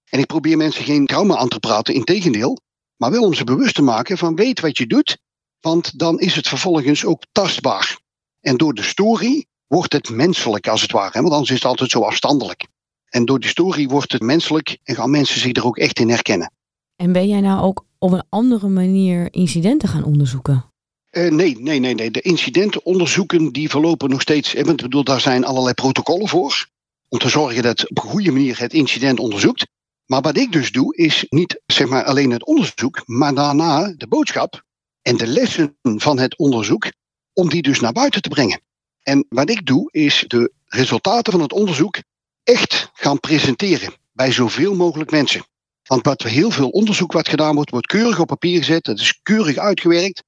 En 0.09 0.19
ik 0.19 0.25
probeer 0.25 0.57
mensen 0.57 0.83
geen 0.83 1.05
trauma 1.05 1.35
aan 1.35 1.47
te 1.47 1.59
praten, 1.59 1.93
integendeel, 1.93 2.57
maar 2.97 3.11
wel 3.11 3.23
om 3.23 3.33
ze 3.33 3.43
bewust 3.43 3.75
te 3.75 3.81
maken 3.81 4.17
van 4.17 4.35
weet 4.35 4.59
wat 4.59 4.77
je 4.77 4.87
doet, 4.87 5.17
want 5.59 5.99
dan 5.99 6.19
is 6.19 6.35
het 6.35 6.47
vervolgens 6.47 7.05
ook 7.05 7.23
tastbaar. 7.31 7.99
En 8.41 8.57
door 8.57 8.73
de 8.73 8.83
story 8.83 9.45
wordt 9.67 9.93
het 9.93 10.09
menselijk 10.09 10.67
als 10.67 10.81
het 10.81 10.91
ware, 10.91 11.21
want 11.21 11.33
anders 11.33 11.49
is 11.49 11.55
het 11.55 11.65
altijd 11.65 11.89
zo 11.89 12.01
afstandelijk. 12.01 12.67
En 13.09 13.25
door 13.25 13.39
die 13.39 13.49
story 13.49 13.87
wordt 13.87 14.11
het 14.11 14.21
menselijk 14.21 14.77
en 14.83 14.95
gaan 14.95 15.09
mensen 15.09 15.39
zich 15.39 15.55
er 15.55 15.65
ook 15.65 15.77
echt 15.77 15.99
in 15.99 16.09
herkennen. 16.09 16.51
En 16.95 17.11
ben 17.11 17.27
jij 17.27 17.41
nou 17.41 17.61
ook 17.61 17.85
op 17.97 18.11
een 18.11 18.23
andere 18.29 18.67
manier 18.67 19.33
incidenten 19.33 19.89
gaan 19.89 20.03
onderzoeken? 20.03 20.65
Uh, 21.11 21.31
nee, 21.31 21.59
nee, 21.59 21.79
nee, 21.79 21.93
nee. 21.93 22.11
De 22.11 22.21
incidentenonderzoeken 22.21 23.51
die 23.51 23.69
verlopen 23.69 24.09
nog 24.09 24.21
steeds. 24.21 24.53
Ik 24.53 24.65
bedoel, 24.65 25.03
daar 25.03 25.21
zijn 25.21 25.45
allerlei 25.45 25.73
protocollen 25.73 26.27
voor. 26.27 26.67
Om 27.07 27.19
te 27.19 27.29
zorgen 27.29 27.63
dat 27.63 27.89
op 27.89 27.97
een 27.97 28.09
goede 28.09 28.31
manier 28.31 28.59
het 28.59 28.73
incident 28.73 29.19
onderzoekt. 29.19 29.67
Maar 30.05 30.21
wat 30.21 30.37
ik 30.37 30.51
dus 30.51 30.71
doe, 30.71 30.95
is 30.95 31.25
niet 31.29 31.61
zeg 31.65 31.87
maar, 31.87 32.03
alleen 32.03 32.31
het 32.31 32.45
onderzoek, 32.45 33.01
maar 33.05 33.33
daarna 33.33 33.93
de 33.97 34.07
boodschap 34.07 34.63
en 35.01 35.17
de 35.17 35.27
lessen 35.27 35.77
van 35.81 36.19
het 36.19 36.37
onderzoek, 36.37 36.91
om 37.33 37.49
die 37.49 37.61
dus 37.61 37.79
naar 37.79 37.91
buiten 37.91 38.21
te 38.21 38.29
brengen. 38.29 38.61
En 39.01 39.25
wat 39.29 39.49
ik 39.49 39.65
doe, 39.65 39.91
is 39.91 40.25
de 40.27 40.51
resultaten 40.65 41.31
van 41.31 41.41
het 41.41 41.53
onderzoek 41.53 41.97
echt 42.43 42.89
gaan 42.93 43.19
presenteren 43.19 43.93
bij 44.11 44.31
zoveel 44.31 44.75
mogelijk 44.75 45.11
mensen. 45.11 45.45
Want 45.83 46.05
wat 46.05 46.23
heel 46.23 46.51
veel 46.51 46.69
onderzoek 46.69 47.11
wat 47.11 47.29
gedaan 47.29 47.55
wordt, 47.55 47.69
wordt 47.69 47.87
keurig 47.87 48.19
op 48.19 48.27
papier 48.27 48.57
gezet, 48.57 48.85
het 48.85 48.99
is 48.99 49.19
keurig 49.23 49.57
uitgewerkt. 49.57 50.23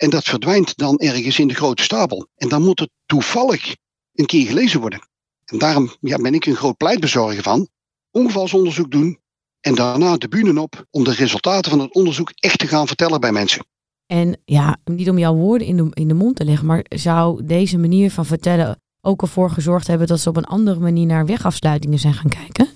En 0.00 0.10
dat 0.10 0.24
verdwijnt 0.24 0.76
dan 0.76 0.98
ergens 0.98 1.38
in 1.38 1.48
de 1.48 1.54
grote 1.54 1.82
stapel. 1.82 2.28
En 2.36 2.48
dan 2.48 2.62
moet 2.62 2.80
het 2.80 2.90
toevallig 3.06 3.76
een 4.14 4.26
keer 4.26 4.46
gelezen 4.46 4.80
worden. 4.80 5.08
En 5.44 5.58
daarom 5.58 5.92
ja, 6.00 6.16
ben 6.16 6.34
ik 6.34 6.46
een 6.46 6.56
groot 6.56 6.76
pleitbezorger 6.76 7.42
van. 7.42 7.68
Ongevalsonderzoek 8.10 8.90
doen 8.90 9.18
en 9.60 9.74
daarna 9.74 10.16
de 10.16 10.28
bühne 10.28 10.60
op 10.60 10.84
om 10.90 11.04
de 11.04 11.12
resultaten 11.12 11.70
van 11.70 11.80
het 11.80 11.94
onderzoek 11.94 12.32
echt 12.34 12.58
te 12.58 12.66
gaan 12.66 12.86
vertellen 12.86 13.20
bij 13.20 13.32
mensen. 13.32 13.66
En 14.06 14.40
ja, 14.44 14.76
niet 14.84 15.10
om 15.10 15.18
jouw 15.18 15.34
woorden 15.34 15.66
in 15.66 15.76
de, 15.76 15.88
in 15.92 16.08
de 16.08 16.14
mond 16.14 16.36
te 16.36 16.44
leggen, 16.44 16.66
maar 16.66 16.84
zou 16.88 17.44
deze 17.44 17.78
manier 17.78 18.10
van 18.10 18.26
vertellen 18.26 18.80
ook 19.00 19.22
ervoor 19.22 19.50
gezorgd 19.50 19.86
hebben 19.86 20.06
dat 20.06 20.20
ze 20.20 20.28
op 20.28 20.36
een 20.36 20.44
andere 20.44 20.80
manier 20.80 21.06
naar 21.06 21.26
wegafsluitingen 21.26 21.98
zijn 21.98 22.14
gaan 22.14 22.30
kijken? 22.30 22.68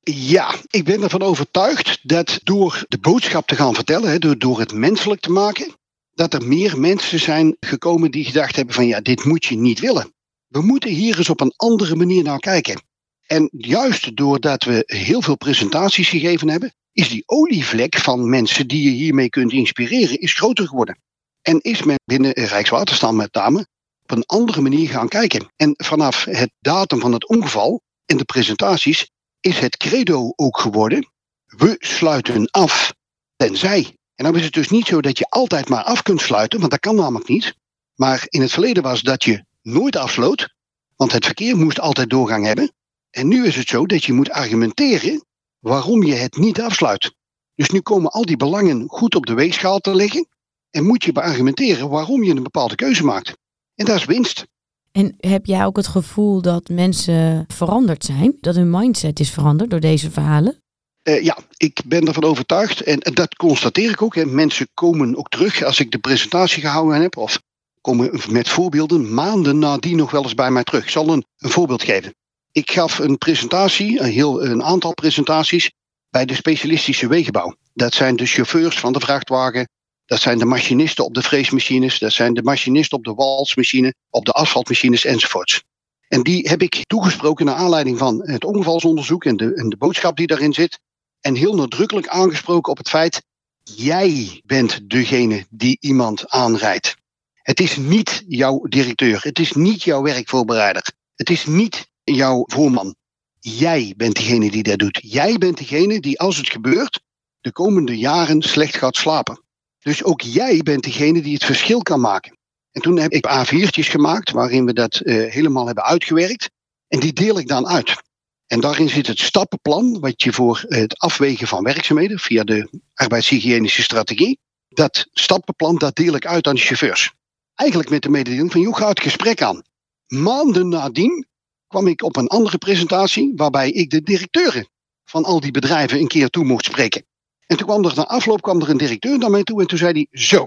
Ja, 0.00 0.54
ik 0.70 0.84
ben 0.84 1.02
ervan 1.02 1.22
overtuigd 1.22 1.98
dat 2.02 2.40
door 2.42 2.84
de 2.88 2.98
boodschap 2.98 3.46
te 3.46 3.56
gaan 3.56 3.74
vertellen, 3.74 4.20
door, 4.20 4.38
door 4.38 4.58
het 4.58 4.72
menselijk 4.72 5.20
te 5.20 5.30
maken, 5.30 5.78
dat 6.20 6.34
er 6.34 6.48
meer 6.48 6.80
mensen 6.80 7.20
zijn 7.20 7.56
gekomen 7.60 8.10
die 8.10 8.24
gedacht 8.24 8.56
hebben 8.56 8.74
van 8.74 8.86
ja, 8.86 9.00
dit 9.00 9.24
moet 9.24 9.44
je 9.44 9.56
niet 9.56 9.80
willen. 9.80 10.12
We 10.46 10.62
moeten 10.62 10.90
hier 10.90 11.18
eens 11.18 11.28
op 11.28 11.40
een 11.40 11.52
andere 11.56 11.96
manier 11.96 12.22
naar 12.22 12.38
kijken. 12.38 12.82
En 13.26 13.48
juist 13.52 14.16
doordat 14.16 14.64
we 14.64 14.82
heel 14.86 15.22
veel 15.22 15.36
presentaties 15.36 16.08
gegeven 16.08 16.48
hebben, 16.48 16.74
is 16.92 17.08
die 17.08 17.22
olievlek 17.26 17.98
van 17.98 18.28
mensen 18.28 18.68
die 18.68 18.82
je 18.82 18.90
hiermee 18.90 19.28
kunt 19.28 19.52
inspireren, 19.52 20.18
is 20.18 20.34
groter 20.34 20.66
geworden. 20.68 20.98
En 21.42 21.60
is 21.60 21.82
men 21.82 21.98
binnen 22.04 22.32
Rijkswaterstaat 22.32 23.14
met 23.14 23.34
name 23.34 23.66
op 24.02 24.10
een 24.10 24.26
andere 24.26 24.60
manier 24.60 24.88
gaan 24.88 25.08
kijken. 25.08 25.52
En 25.56 25.74
vanaf 25.76 26.24
het 26.24 26.50
datum 26.58 27.00
van 27.00 27.12
het 27.12 27.28
ongeval 27.28 27.82
en 28.06 28.16
de 28.16 28.24
presentaties 28.24 29.10
is 29.40 29.58
het 29.58 29.76
credo 29.76 30.32
ook 30.36 30.58
geworden. 30.58 31.08
We 31.46 31.74
sluiten 31.78 32.50
af, 32.50 32.94
tenzij 33.36 33.98
en 34.20 34.26
dan 34.26 34.36
is 34.36 34.44
het 34.44 34.52
dus 34.52 34.70
niet 34.70 34.86
zo 34.86 35.00
dat 35.00 35.18
je 35.18 35.28
altijd 35.28 35.68
maar 35.68 35.82
af 35.82 36.02
kunt 36.02 36.20
sluiten, 36.20 36.58
want 36.58 36.70
dat 36.70 36.80
kan 36.80 36.94
namelijk 36.94 37.28
niet. 37.28 37.54
Maar 37.94 38.26
in 38.28 38.40
het 38.40 38.52
verleden 38.52 38.82
was 38.82 39.00
dat 39.00 39.24
je 39.24 39.44
nooit 39.62 39.96
afsloot, 39.96 40.54
Want 40.96 41.12
het 41.12 41.24
verkeer 41.24 41.56
moest 41.56 41.80
altijd 41.80 42.10
doorgang 42.10 42.46
hebben. 42.46 42.72
En 43.10 43.28
nu 43.28 43.46
is 43.46 43.56
het 43.56 43.68
zo 43.68 43.86
dat 43.86 44.04
je 44.04 44.12
moet 44.12 44.30
argumenteren 44.30 45.24
waarom 45.58 46.02
je 46.02 46.14
het 46.14 46.36
niet 46.36 46.60
afsluit. 46.60 47.14
Dus 47.54 47.70
nu 47.70 47.80
komen 47.80 48.10
al 48.10 48.24
die 48.24 48.36
belangen 48.36 48.88
goed 48.88 49.14
op 49.14 49.26
de 49.26 49.34
weegschaal 49.34 49.78
te 49.78 49.94
liggen. 49.94 50.28
En 50.70 50.86
moet 50.86 51.04
je 51.04 51.12
beargumenteren 51.12 51.88
waarom 51.88 52.24
je 52.24 52.30
een 52.30 52.42
bepaalde 52.42 52.74
keuze 52.74 53.04
maakt. 53.04 53.36
En 53.74 53.84
dat 53.84 53.96
is 53.96 54.04
winst. 54.04 54.46
En 54.92 55.14
heb 55.16 55.46
jij 55.46 55.64
ook 55.64 55.76
het 55.76 55.86
gevoel 55.86 56.42
dat 56.42 56.68
mensen 56.68 57.44
veranderd 57.48 58.04
zijn? 58.04 58.36
Dat 58.40 58.54
hun 58.54 58.70
mindset 58.70 59.20
is 59.20 59.30
veranderd 59.30 59.70
door 59.70 59.80
deze 59.80 60.10
verhalen? 60.10 60.62
Uh, 61.02 61.22
ja, 61.22 61.38
ik 61.56 61.80
ben 61.86 62.06
ervan 62.06 62.24
overtuigd. 62.24 62.80
En, 62.80 63.00
en 63.00 63.14
dat 63.14 63.34
constateer 63.34 63.90
ik 63.90 64.02
ook. 64.02 64.14
Hè. 64.14 64.24
Mensen 64.24 64.68
komen 64.74 65.16
ook 65.16 65.28
terug 65.28 65.62
als 65.62 65.80
ik 65.80 65.90
de 65.90 65.98
presentatie 65.98 66.60
gehouden 66.60 67.00
heb. 67.00 67.16
Of 67.16 67.40
komen 67.80 68.20
met 68.28 68.48
voorbeelden 68.48 69.14
maanden 69.14 69.58
nadien 69.58 69.96
nog 69.96 70.10
wel 70.10 70.22
eens 70.22 70.34
bij 70.34 70.50
mij 70.50 70.64
terug. 70.64 70.82
Ik 70.82 70.90
zal 70.90 71.08
een, 71.08 71.24
een 71.38 71.50
voorbeeld 71.50 71.82
geven. 71.82 72.14
Ik 72.52 72.70
gaf 72.70 72.98
een 72.98 73.18
presentatie, 73.18 74.00
een, 74.00 74.10
heel, 74.10 74.44
een 74.44 74.62
aantal 74.62 74.94
presentaties, 74.94 75.70
bij 76.10 76.24
de 76.24 76.34
specialistische 76.34 77.08
wegenbouw. 77.08 77.56
Dat 77.74 77.94
zijn 77.94 78.16
de 78.16 78.26
chauffeurs 78.26 78.78
van 78.78 78.92
de 78.92 79.00
vrachtwagen, 79.00 79.68
dat 80.06 80.20
zijn 80.20 80.38
de 80.38 80.44
machinisten 80.44 81.04
op 81.04 81.14
de 81.14 81.22
freesmachines, 81.22 81.98
dat 81.98 82.12
zijn 82.12 82.34
de 82.34 82.42
machinisten 82.42 82.98
op 82.98 83.04
de 83.04 83.14
walsmachine, 83.14 83.94
op 84.10 84.24
de 84.24 84.32
asfaltmachines 84.32 85.04
enzovoorts. 85.04 85.62
En 86.08 86.22
die 86.22 86.48
heb 86.48 86.62
ik 86.62 86.84
toegesproken 86.86 87.46
naar 87.46 87.54
aanleiding 87.54 87.98
van 87.98 88.22
het 88.28 88.44
ongevalsonderzoek 88.44 89.24
en 89.24 89.36
de, 89.36 89.54
en 89.54 89.68
de 89.68 89.76
boodschap 89.76 90.16
die 90.16 90.26
daarin 90.26 90.52
zit. 90.52 90.78
En 91.20 91.34
heel 91.34 91.54
nadrukkelijk 91.54 92.08
aangesproken 92.08 92.72
op 92.72 92.78
het 92.78 92.88
feit, 92.88 93.22
jij 93.62 94.42
bent 94.44 94.90
degene 94.90 95.46
die 95.50 95.76
iemand 95.80 96.28
aanrijdt. 96.28 96.96
Het 97.34 97.60
is 97.60 97.76
niet 97.76 98.24
jouw 98.28 98.60
directeur, 98.62 99.22
het 99.22 99.38
is 99.38 99.52
niet 99.52 99.82
jouw 99.82 100.02
werkvoorbereider, 100.02 100.92
het 101.14 101.30
is 101.30 101.46
niet 101.46 101.90
jouw 102.02 102.44
voorman. 102.46 102.94
Jij 103.40 103.94
bent 103.96 104.16
degene 104.16 104.50
die 104.50 104.62
dat 104.62 104.78
doet. 104.78 105.00
Jij 105.02 105.38
bent 105.38 105.58
degene 105.58 106.00
die 106.00 106.20
als 106.20 106.36
het 106.36 106.50
gebeurt 106.50 107.00
de 107.40 107.52
komende 107.52 107.98
jaren 107.98 108.42
slecht 108.42 108.76
gaat 108.76 108.96
slapen. 108.96 109.42
Dus 109.78 110.04
ook 110.04 110.20
jij 110.20 110.62
bent 110.62 110.82
degene 110.82 111.22
die 111.22 111.34
het 111.34 111.44
verschil 111.44 111.82
kan 111.82 112.00
maken. 112.00 112.38
En 112.72 112.82
toen 112.82 112.98
heb 112.98 113.12
ik 113.12 113.28
A4'tjes 113.28 113.90
gemaakt 113.90 114.30
waarin 114.30 114.64
we 114.64 114.72
dat 114.72 115.00
uh, 115.02 115.30
helemaal 115.30 115.66
hebben 115.66 115.84
uitgewerkt. 115.84 116.50
En 116.88 117.00
die 117.00 117.12
deel 117.12 117.38
ik 117.38 117.48
dan 117.48 117.66
uit. 117.66 118.02
En 118.50 118.60
daarin 118.60 118.88
zit 118.88 119.06
het 119.06 119.18
stappenplan 119.18 120.00
wat 120.00 120.22
je 120.22 120.32
voor 120.32 120.64
het 120.68 120.98
afwegen 120.98 121.46
van 121.46 121.62
werkzaamheden 121.62 122.18
via 122.18 122.44
de 122.44 122.68
arbeidshygiënische 122.94 123.82
strategie. 123.82 124.38
Dat 124.68 125.06
stappenplan 125.12 125.76
dat 125.76 125.96
deel 125.96 126.14
ik 126.14 126.26
uit 126.26 126.46
aan 126.46 126.54
de 126.54 126.60
chauffeurs. 126.60 127.12
Eigenlijk 127.54 127.90
met 127.90 128.02
de 128.02 128.08
mededeling 128.08 128.52
van, 128.52 128.60
joh, 128.60 128.76
ga 128.76 128.88
het 128.88 129.00
gesprek 129.00 129.42
aan. 129.42 129.62
Maanden 130.06 130.68
nadien 130.68 131.26
kwam 131.66 131.86
ik 131.86 132.02
op 132.02 132.16
een 132.16 132.26
andere 132.26 132.58
presentatie 132.58 133.32
waarbij 133.36 133.70
ik 133.70 133.90
de 133.90 134.02
directeuren 134.02 134.68
van 135.04 135.24
al 135.24 135.40
die 135.40 135.50
bedrijven 135.50 135.98
een 135.98 136.08
keer 136.08 136.28
toe 136.28 136.44
mocht 136.44 136.64
spreken. 136.64 137.06
En 137.46 137.56
toen 137.56 137.66
kwam 137.66 137.84
er 137.84 137.96
na 137.96 138.06
afloop 138.06 138.42
kwam 138.42 138.60
er 138.60 138.70
een 138.70 138.76
directeur 138.76 139.18
naar 139.18 139.30
mij 139.30 139.42
toe 139.42 139.60
en 139.60 139.66
toen 139.66 139.78
zei 139.78 139.92
hij 139.92 140.06
zo. 140.20 140.46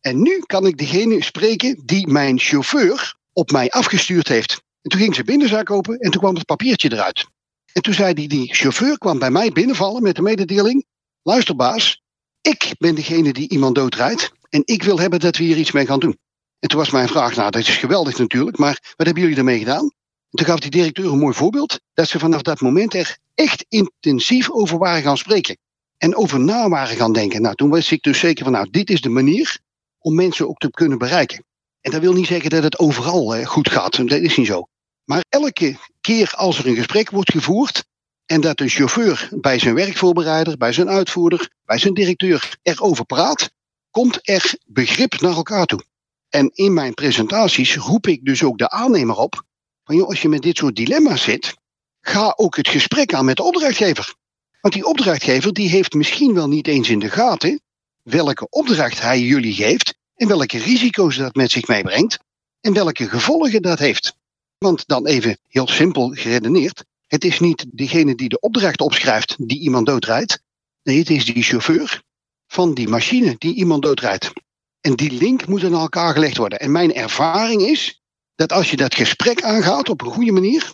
En 0.00 0.22
nu 0.22 0.38
kan 0.46 0.66
ik 0.66 0.78
degene 0.78 1.22
spreken 1.22 1.82
die 1.84 2.06
mijn 2.06 2.38
chauffeur 2.38 3.16
op 3.32 3.50
mij 3.50 3.70
afgestuurd 3.70 4.28
heeft. 4.28 4.62
En 4.82 4.90
toen 4.90 5.00
ging 5.00 5.14
ze 5.14 5.24
binnenzak 5.24 5.70
open 5.70 5.98
en 5.98 6.10
toen 6.10 6.20
kwam 6.20 6.34
het 6.34 6.46
papiertje 6.46 6.92
eruit. 6.92 7.30
En 7.72 7.82
toen 7.82 7.94
zei 7.94 8.14
die 8.14 8.54
chauffeur 8.54 8.98
kwam 8.98 9.18
bij 9.18 9.30
mij 9.30 9.50
binnenvallen 9.50 10.02
met 10.02 10.16
de 10.16 10.22
mededeling. 10.22 10.84
Luister 11.22 11.56
baas, 11.56 12.02
ik 12.40 12.74
ben 12.78 12.94
degene 12.94 13.32
die 13.32 13.48
iemand 13.48 13.74
doodrijdt 13.74 14.32
en 14.48 14.62
ik 14.64 14.82
wil 14.82 14.98
hebben 14.98 15.20
dat 15.20 15.36
we 15.36 15.44
hier 15.44 15.56
iets 15.56 15.72
mee 15.72 15.86
gaan 15.86 16.00
doen. 16.00 16.18
En 16.58 16.68
toen 16.68 16.78
was 16.78 16.90
mijn 16.90 17.08
vraag, 17.08 17.36
nou 17.36 17.50
dat 17.50 17.60
is 17.60 17.76
geweldig 17.76 18.18
natuurlijk, 18.18 18.58
maar 18.58 18.92
wat 18.96 19.06
hebben 19.06 19.22
jullie 19.22 19.38
ermee 19.38 19.58
gedaan? 19.58 19.82
En 19.82 20.38
toen 20.38 20.46
gaf 20.46 20.60
die 20.60 20.70
directeur 20.70 21.12
een 21.12 21.18
mooi 21.18 21.34
voorbeeld, 21.34 21.80
dat 21.94 22.08
ze 22.08 22.18
vanaf 22.18 22.42
dat 22.42 22.60
moment 22.60 22.94
er 22.94 23.18
echt 23.34 23.64
intensief 23.68 24.50
over 24.50 24.78
waren 24.78 25.02
gaan 25.02 25.16
spreken. 25.16 25.58
En 25.98 26.16
over 26.16 26.40
na 26.40 26.68
waren 26.68 26.96
gaan 26.96 27.12
denken. 27.12 27.42
Nou, 27.42 27.54
toen 27.54 27.70
was 27.70 27.92
ik 27.92 28.02
dus 28.02 28.18
zeker 28.18 28.44
van, 28.44 28.52
nou, 28.52 28.70
dit 28.70 28.90
is 28.90 29.00
de 29.00 29.08
manier 29.08 29.58
om 29.98 30.14
mensen 30.14 30.48
ook 30.48 30.58
te 30.58 30.70
kunnen 30.70 30.98
bereiken. 30.98 31.44
En 31.80 31.90
dat 31.90 32.00
wil 32.00 32.12
niet 32.12 32.26
zeggen 32.26 32.50
dat 32.50 32.62
het 32.62 32.78
overal 32.78 33.34
eh, 33.34 33.46
goed 33.46 33.70
gaat, 33.70 33.96
dat 33.96 34.20
is 34.20 34.36
niet 34.36 34.46
zo. 34.46 34.68
Maar 35.04 35.24
elke 35.28 35.76
keer 36.02 36.32
als 36.36 36.58
er 36.58 36.66
een 36.66 36.76
gesprek 36.76 37.10
wordt 37.10 37.30
gevoerd 37.30 37.84
en 38.26 38.40
dat 38.40 38.60
een 38.60 38.68
chauffeur 38.68 39.28
bij 39.30 39.58
zijn 39.58 39.74
werkvoorbereider, 39.74 40.56
bij 40.56 40.72
zijn 40.72 40.88
uitvoerder, 40.88 41.50
bij 41.64 41.78
zijn 41.78 41.94
directeur 41.94 42.56
erover 42.62 43.04
praat, 43.04 43.50
komt 43.90 44.28
er 44.28 44.54
begrip 44.66 45.20
naar 45.20 45.34
elkaar 45.34 45.66
toe. 45.66 45.84
En 46.28 46.50
in 46.54 46.74
mijn 46.74 46.94
presentaties 46.94 47.76
roep 47.76 48.06
ik 48.06 48.24
dus 48.24 48.42
ook 48.42 48.58
de 48.58 48.70
aannemer 48.70 49.16
op 49.16 49.42
van 49.84 49.96
joh, 49.96 50.08
als 50.08 50.22
je 50.22 50.28
met 50.28 50.42
dit 50.42 50.56
soort 50.56 50.76
dilemma's 50.76 51.22
zit, 51.22 51.54
ga 52.00 52.32
ook 52.36 52.56
het 52.56 52.68
gesprek 52.68 53.14
aan 53.14 53.24
met 53.24 53.36
de 53.36 53.42
opdrachtgever. 53.42 54.14
Want 54.60 54.74
die 54.74 54.86
opdrachtgever 54.86 55.52
die 55.52 55.68
heeft 55.68 55.94
misschien 55.94 56.34
wel 56.34 56.48
niet 56.48 56.66
eens 56.66 56.88
in 56.88 56.98
de 56.98 57.10
gaten 57.10 57.60
welke 58.02 58.48
opdracht 58.48 59.00
hij 59.00 59.20
jullie 59.20 59.54
geeft 59.54 59.94
en 60.14 60.28
welke 60.28 60.58
risico's 60.58 61.16
dat 61.16 61.34
met 61.34 61.50
zich 61.50 61.66
meebrengt 61.66 62.18
en 62.60 62.72
welke 62.72 63.08
gevolgen 63.08 63.62
dat 63.62 63.78
heeft. 63.78 64.16
Want 64.62 64.86
dan 64.86 65.06
even 65.06 65.38
heel 65.48 65.68
simpel 65.68 66.10
geredeneerd, 66.10 66.84
het 67.06 67.24
is 67.24 67.40
niet 67.40 67.66
degene 67.70 68.14
die 68.14 68.28
de 68.28 68.40
opdracht 68.40 68.80
opschrijft 68.80 69.36
die 69.38 69.60
iemand 69.60 69.86
doodrijdt. 69.86 70.42
Nee, 70.82 70.98
het 70.98 71.10
is 71.10 71.24
die 71.24 71.42
chauffeur 71.42 72.02
van 72.46 72.74
die 72.74 72.88
machine 72.88 73.34
die 73.38 73.54
iemand 73.54 73.82
doodrijdt. 73.82 74.32
En 74.80 74.94
die 74.94 75.12
link 75.12 75.46
moet 75.46 75.64
aan 75.64 75.72
elkaar 75.72 76.12
gelegd 76.12 76.36
worden. 76.36 76.58
En 76.58 76.72
mijn 76.72 76.94
ervaring 76.94 77.62
is 77.62 78.02
dat 78.34 78.52
als 78.52 78.70
je 78.70 78.76
dat 78.76 78.94
gesprek 78.94 79.42
aangaat 79.42 79.88
op 79.88 80.00
een 80.00 80.12
goede 80.12 80.32
manier, 80.32 80.70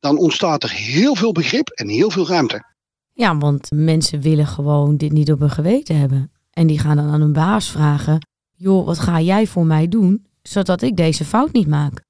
dan 0.00 0.18
ontstaat 0.18 0.62
er 0.62 0.70
heel 0.70 1.14
veel 1.14 1.32
begrip 1.32 1.68
en 1.68 1.88
heel 1.88 2.10
veel 2.10 2.28
ruimte. 2.28 2.64
Ja, 3.12 3.38
want 3.38 3.70
mensen 3.70 4.20
willen 4.20 4.46
gewoon 4.46 4.96
dit 4.96 5.12
niet 5.12 5.32
op 5.32 5.38
hun 5.38 5.50
geweten 5.50 5.98
hebben. 5.98 6.32
En 6.50 6.66
die 6.66 6.78
gaan 6.78 6.96
dan 6.96 7.10
aan 7.10 7.20
hun 7.20 7.32
baas 7.32 7.70
vragen: 7.70 8.26
joh, 8.56 8.86
wat 8.86 8.98
ga 8.98 9.20
jij 9.20 9.46
voor 9.46 9.66
mij 9.66 9.88
doen, 9.88 10.26
zodat 10.42 10.82
ik 10.82 10.96
deze 10.96 11.24
fout 11.24 11.52
niet 11.52 11.68
maak? 11.68 12.04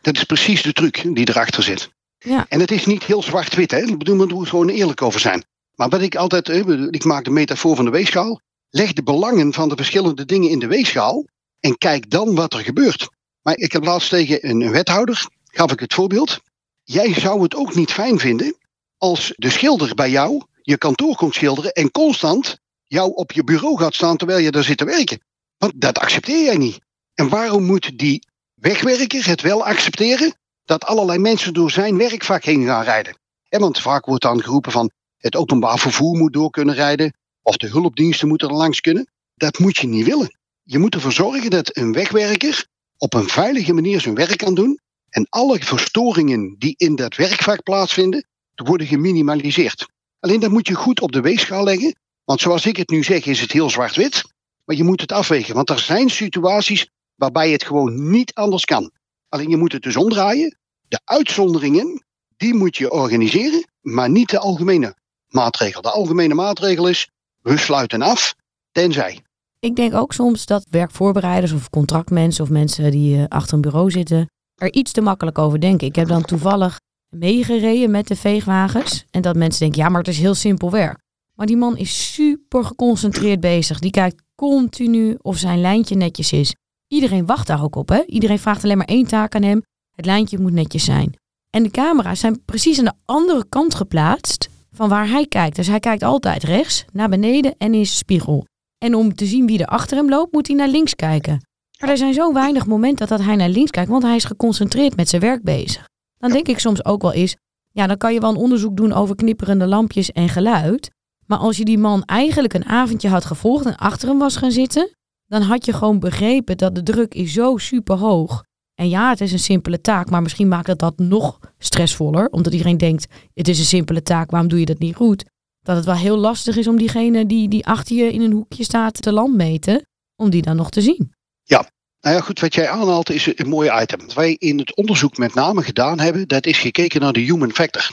Dat 0.00 0.16
is 0.16 0.24
precies 0.24 0.62
de 0.62 0.72
truc 0.72 1.14
die 1.14 1.28
erachter 1.28 1.62
zit. 1.62 1.90
Ja. 2.18 2.46
En 2.48 2.60
het 2.60 2.70
is 2.70 2.86
niet 2.86 3.04
heel 3.04 3.22
zwart-wit, 3.22 3.70
hè? 3.70 3.78
Ik 3.78 3.98
bedoel, 3.98 4.18
we 4.18 4.26
moeten 4.26 4.46
gewoon 4.46 4.68
eerlijk 4.68 5.02
over 5.02 5.20
zijn. 5.20 5.44
Maar 5.74 5.88
wat 5.88 6.00
ik 6.00 6.16
altijd, 6.16 6.48
ik 6.90 7.04
maak 7.04 7.24
de 7.24 7.30
metafoor 7.30 7.76
van 7.76 7.84
de 7.84 7.90
weegschaal. 7.90 8.40
Leg 8.70 8.92
de 8.92 9.02
belangen 9.02 9.52
van 9.52 9.68
de 9.68 9.76
verschillende 9.76 10.24
dingen 10.24 10.50
in 10.50 10.58
de 10.58 10.66
weegschaal 10.66 11.26
en 11.60 11.78
kijk 11.78 12.10
dan 12.10 12.34
wat 12.34 12.52
er 12.52 12.60
gebeurt. 12.60 13.08
Maar 13.42 13.56
ik 13.56 13.72
heb 13.72 13.84
laatst 13.84 14.08
tegen 14.08 14.48
een 14.48 14.70
wethouder, 14.70 15.26
gaf 15.44 15.72
ik 15.72 15.80
het 15.80 15.94
voorbeeld. 15.94 16.40
Jij 16.84 17.14
zou 17.14 17.42
het 17.42 17.54
ook 17.54 17.74
niet 17.74 17.92
fijn 17.92 18.18
vinden 18.18 18.56
als 18.98 19.32
de 19.36 19.50
schilder 19.50 19.94
bij 19.94 20.10
jou 20.10 20.42
je 20.62 20.78
kantoor 20.78 21.16
komt 21.16 21.34
schilderen 21.34 21.72
en 21.72 21.90
constant 21.90 22.58
jou 22.84 23.12
op 23.14 23.32
je 23.32 23.44
bureau 23.44 23.78
gaat 23.78 23.94
staan 23.94 24.16
terwijl 24.16 24.38
je 24.38 24.50
daar 24.50 24.64
zit 24.64 24.78
te 24.78 24.84
werken. 24.84 25.20
Want 25.58 25.72
dat 25.76 25.98
accepteer 25.98 26.44
jij 26.44 26.56
niet. 26.56 26.78
En 27.14 27.28
waarom 27.28 27.64
moet 27.64 27.98
die 27.98 28.27
wegwerker 28.60 29.26
het 29.26 29.40
wel 29.40 29.64
accepteren 29.64 30.34
dat 30.64 30.84
allerlei 30.84 31.18
mensen 31.18 31.54
door 31.54 31.70
zijn 31.70 31.96
werkvak 31.96 32.44
heen 32.44 32.64
gaan 32.64 32.84
rijden? 32.84 33.18
En 33.48 33.60
want 33.60 33.80
vaak 33.80 34.06
wordt 34.06 34.22
dan 34.22 34.42
geroepen 34.42 34.72
van 34.72 34.90
het 35.16 35.36
openbaar 35.36 35.78
vervoer 35.78 36.16
moet 36.16 36.32
door 36.32 36.50
kunnen 36.50 36.74
rijden 36.74 37.16
of 37.42 37.56
de 37.56 37.68
hulpdiensten 37.68 38.28
moeten 38.28 38.48
er 38.48 38.54
langs 38.54 38.80
kunnen. 38.80 39.10
Dat 39.34 39.58
moet 39.58 39.76
je 39.76 39.86
niet 39.86 40.06
willen. 40.06 40.38
Je 40.62 40.78
moet 40.78 40.94
ervoor 40.94 41.12
zorgen 41.12 41.50
dat 41.50 41.76
een 41.76 41.92
wegwerker 41.92 42.66
op 42.96 43.14
een 43.14 43.28
veilige 43.28 43.72
manier 43.72 44.00
zijn 44.00 44.14
werk 44.14 44.36
kan 44.36 44.54
doen 44.54 44.80
en 45.08 45.26
alle 45.28 45.58
verstoringen 45.58 46.54
die 46.58 46.74
in 46.76 46.96
dat 46.96 47.16
werkvak 47.16 47.62
plaatsvinden, 47.62 48.26
worden 48.54 48.86
geminimaliseerd. 48.86 49.88
Alleen 50.20 50.40
dat 50.40 50.50
moet 50.50 50.66
je 50.66 50.74
goed 50.74 51.00
op 51.00 51.12
de 51.12 51.20
weegschaal 51.20 51.64
leggen, 51.64 51.96
want 52.24 52.40
zoals 52.40 52.66
ik 52.66 52.76
het 52.76 52.90
nu 52.90 53.04
zeg 53.04 53.26
is 53.26 53.40
het 53.40 53.52
heel 53.52 53.70
zwart-wit, 53.70 54.24
maar 54.64 54.76
je 54.76 54.84
moet 54.84 55.00
het 55.00 55.12
afwegen, 55.12 55.54
want 55.54 55.70
er 55.70 55.78
zijn 55.78 56.10
situaties 56.10 56.90
waarbij 57.18 57.50
het 57.50 57.64
gewoon 57.64 58.10
niet 58.10 58.34
anders 58.34 58.64
kan. 58.64 58.90
Alleen 59.28 59.48
je 59.48 59.56
moet 59.56 59.72
het 59.72 59.82
dus 59.82 59.96
omdraaien. 59.96 60.58
De 60.88 61.00
uitzonderingen, 61.04 62.04
die 62.36 62.54
moet 62.54 62.76
je 62.76 62.90
organiseren, 62.90 63.68
maar 63.80 64.10
niet 64.10 64.30
de 64.30 64.38
algemene 64.38 64.96
maatregel. 65.28 65.82
De 65.82 65.90
algemene 65.90 66.34
maatregel 66.34 66.88
is, 66.88 67.10
we 67.42 67.56
sluiten 67.56 68.02
af, 68.02 68.34
tenzij. 68.72 69.20
Ik 69.60 69.76
denk 69.76 69.94
ook 69.94 70.12
soms 70.12 70.46
dat 70.46 70.66
werkvoorbereiders 70.70 71.52
of 71.52 71.70
contractmensen 71.70 72.44
of 72.44 72.50
mensen 72.50 72.90
die 72.90 73.16
eh, 73.16 73.24
achter 73.28 73.54
een 73.54 73.60
bureau 73.60 73.90
zitten, 73.90 74.30
er 74.54 74.72
iets 74.72 74.92
te 74.92 75.00
makkelijk 75.00 75.38
over 75.38 75.60
denken. 75.60 75.86
Ik 75.86 75.96
heb 75.96 76.08
dan 76.08 76.22
toevallig 76.22 76.80
meegereden 77.08 77.90
met 77.90 78.08
de 78.08 78.16
veegwagens. 78.16 79.04
En 79.10 79.22
dat 79.22 79.36
mensen 79.36 79.60
denken, 79.60 79.82
ja, 79.82 79.88
maar 79.88 80.00
het 80.00 80.08
is 80.08 80.18
heel 80.18 80.34
simpel 80.34 80.70
werk. 80.70 80.98
Maar 81.34 81.46
die 81.46 81.56
man 81.56 81.76
is 81.76 82.12
super 82.12 82.64
geconcentreerd 82.64 83.40
bezig. 83.40 83.78
Die 83.78 83.90
kijkt 83.90 84.22
continu 84.34 85.16
of 85.22 85.36
zijn 85.36 85.60
lijntje 85.60 85.94
netjes 85.94 86.32
is. 86.32 86.54
Iedereen 86.88 87.26
wacht 87.26 87.46
daar 87.46 87.62
ook 87.62 87.76
op. 87.76 87.88
Hè? 87.88 88.02
Iedereen 88.06 88.38
vraagt 88.38 88.64
alleen 88.64 88.76
maar 88.76 88.86
één 88.86 89.06
taak 89.06 89.34
aan 89.34 89.42
hem. 89.42 89.62
Het 89.94 90.06
lijntje 90.06 90.38
moet 90.38 90.52
netjes 90.52 90.84
zijn. 90.84 91.14
En 91.50 91.62
de 91.62 91.70
camera's 91.70 92.20
zijn 92.20 92.44
precies 92.44 92.78
aan 92.78 92.84
de 92.84 92.92
andere 93.04 93.48
kant 93.48 93.74
geplaatst 93.74 94.48
van 94.70 94.88
waar 94.88 95.08
hij 95.08 95.26
kijkt. 95.26 95.56
Dus 95.56 95.66
hij 95.66 95.80
kijkt 95.80 96.02
altijd 96.02 96.42
rechts, 96.42 96.84
naar 96.92 97.08
beneden 97.08 97.54
en 97.58 97.74
in 97.74 97.86
zijn 97.86 97.96
spiegel. 97.96 98.46
En 98.78 98.94
om 98.94 99.14
te 99.14 99.26
zien 99.26 99.46
wie 99.46 99.58
er 99.58 99.66
achter 99.66 99.96
hem 99.96 100.08
loopt, 100.08 100.32
moet 100.32 100.46
hij 100.46 100.56
naar 100.56 100.68
links 100.68 100.94
kijken. 100.94 101.46
Maar 101.80 101.90
er 101.90 101.96
zijn 101.96 102.14
zo 102.14 102.32
weinig 102.32 102.66
momenten 102.66 103.06
dat 103.06 103.20
hij 103.20 103.36
naar 103.36 103.48
links 103.48 103.70
kijkt, 103.70 103.90
want 103.90 104.02
hij 104.02 104.16
is 104.16 104.24
geconcentreerd 104.24 104.96
met 104.96 105.08
zijn 105.08 105.22
werk 105.22 105.42
bezig. 105.42 105.88
dan 106.18 106.30
denk 106.30 106.48
ik 106.48 106.58
soms 106.58 106.84
ook 106.84 107.02
wel 107.02 107.12
eens, 107.12 107.36
ja, 107.72 107.86
dan 107.86 107.96
kan 107.96 108.12
je 108.12 108.20
wel 108.20 108.30
een 108.30 108.36
onderzoek 108.36 108.76
doen 108.76 108.92
over 108.92 109.14
knipperende 109.14 109.66
lampjes 109.66 110.12
en 110.12 110.28
geluid. 110.28 110.90
Maar 111.26 111.38
als 111.38 111.56
je 111.56 111.64
die 111.64 111.78
man 111.78 112.04
eigenlijk 112.04 112.54
een 112.54 112.64
avondje 112.64 113.08
had 113.08 113.24
gevolgd 113.24 113.66
en 113.66 113.76
achter 113.76 114.08
hem 114.08 114.18
was 114.18 114.36
gaan 114.36 114.52
zitten, 114.52 114.96
dan 115.28 115.42
had 115.42 115.64
je 115.64 115.72
gewoon 115.72 115.98
begrepen 115.98 116.56
dat 116.56 116.74
de 116.74 116.82
druk 116.82 117.14
is 117.14 117.32
zo 117.32 117.56
super 117.56 117.96
hoog. 117.96 118.44
En 118.74 118.88
ja, 118.88 119.08
het 119.10 119.20
is 119.20 119.32
een 119.32 119.38
simpele 119.38 119.80
taak, 119.80 120.10
maar 120.10 120.22
misschien 120.22 120.48
maakt 120.48 120.66
dat 120.66 120.78
dat 120.78 120.98
nog 120.98 121.38
stressvoller, 121.58 122.28
omdat 122.28 122.52
iedereen 122.52 122.78
denkt, 122.78 123.06
het 123.34 123.48
is 123.48 123.58
een 123.58 123.64
simpele 123.64 124.02
taak, 124.02 124.30
waarom 124.30 124.48
doe 124.48 124.58
je 124.58 124.66
dat 124.66 124.78
niet 124.78 124.94
goed? 124.94 125.24
Dat 125.60 125.76
het 125.76 125.84
wel 125.84 125.94
heel 125.94 126.16
lastig 126.16 126.56
is 126.56 126.68
om 126.68 126.78
diegene 126.78 127.26
die, 127.26 127.48
die 127.48 127.66
achter 127.66 127.96
je 127.96 128.12
in 128.12 128.20
een 128.20 128.32
hoekje 128.32 128.64
staat 128.64 129.02
te 129.02 129.12
landmeten, 129.12 129.86
om 130.16 130.30
die 130.30 130.42
dan 130.42 130.56
nog 130.56 130.70
te 130.70 130.80
zien. 130.80 131.12
Ja, 131.42 131.70
nou 132.00 132.16
ja, 132.16 132.20
goed, 132.20 132.40
wat 132.40 132.54
jij 132.54 132.68
aanhaalt 132.68 133.10
is 133.10 133.32
een 133.34 133.48
mooi 133.48 133.70
item. 133.80 134.00
Wat 134.00 134.14
wij 134.14 134.32
in 134.32 134.58
het 134.58 134.76
onderzoek 134.76 135.16
met 135.16 135.34
name 135.34 135.62
gedaan 135.62 136.00
hebben, 136.00 136.28
dat 136.28 136.46
is 136.46 136.58
gekeken 136.58 137.00
naar 137.00 137.12
de 137.12 137.20
human 137.20 137.52
factor. 137.52 137.90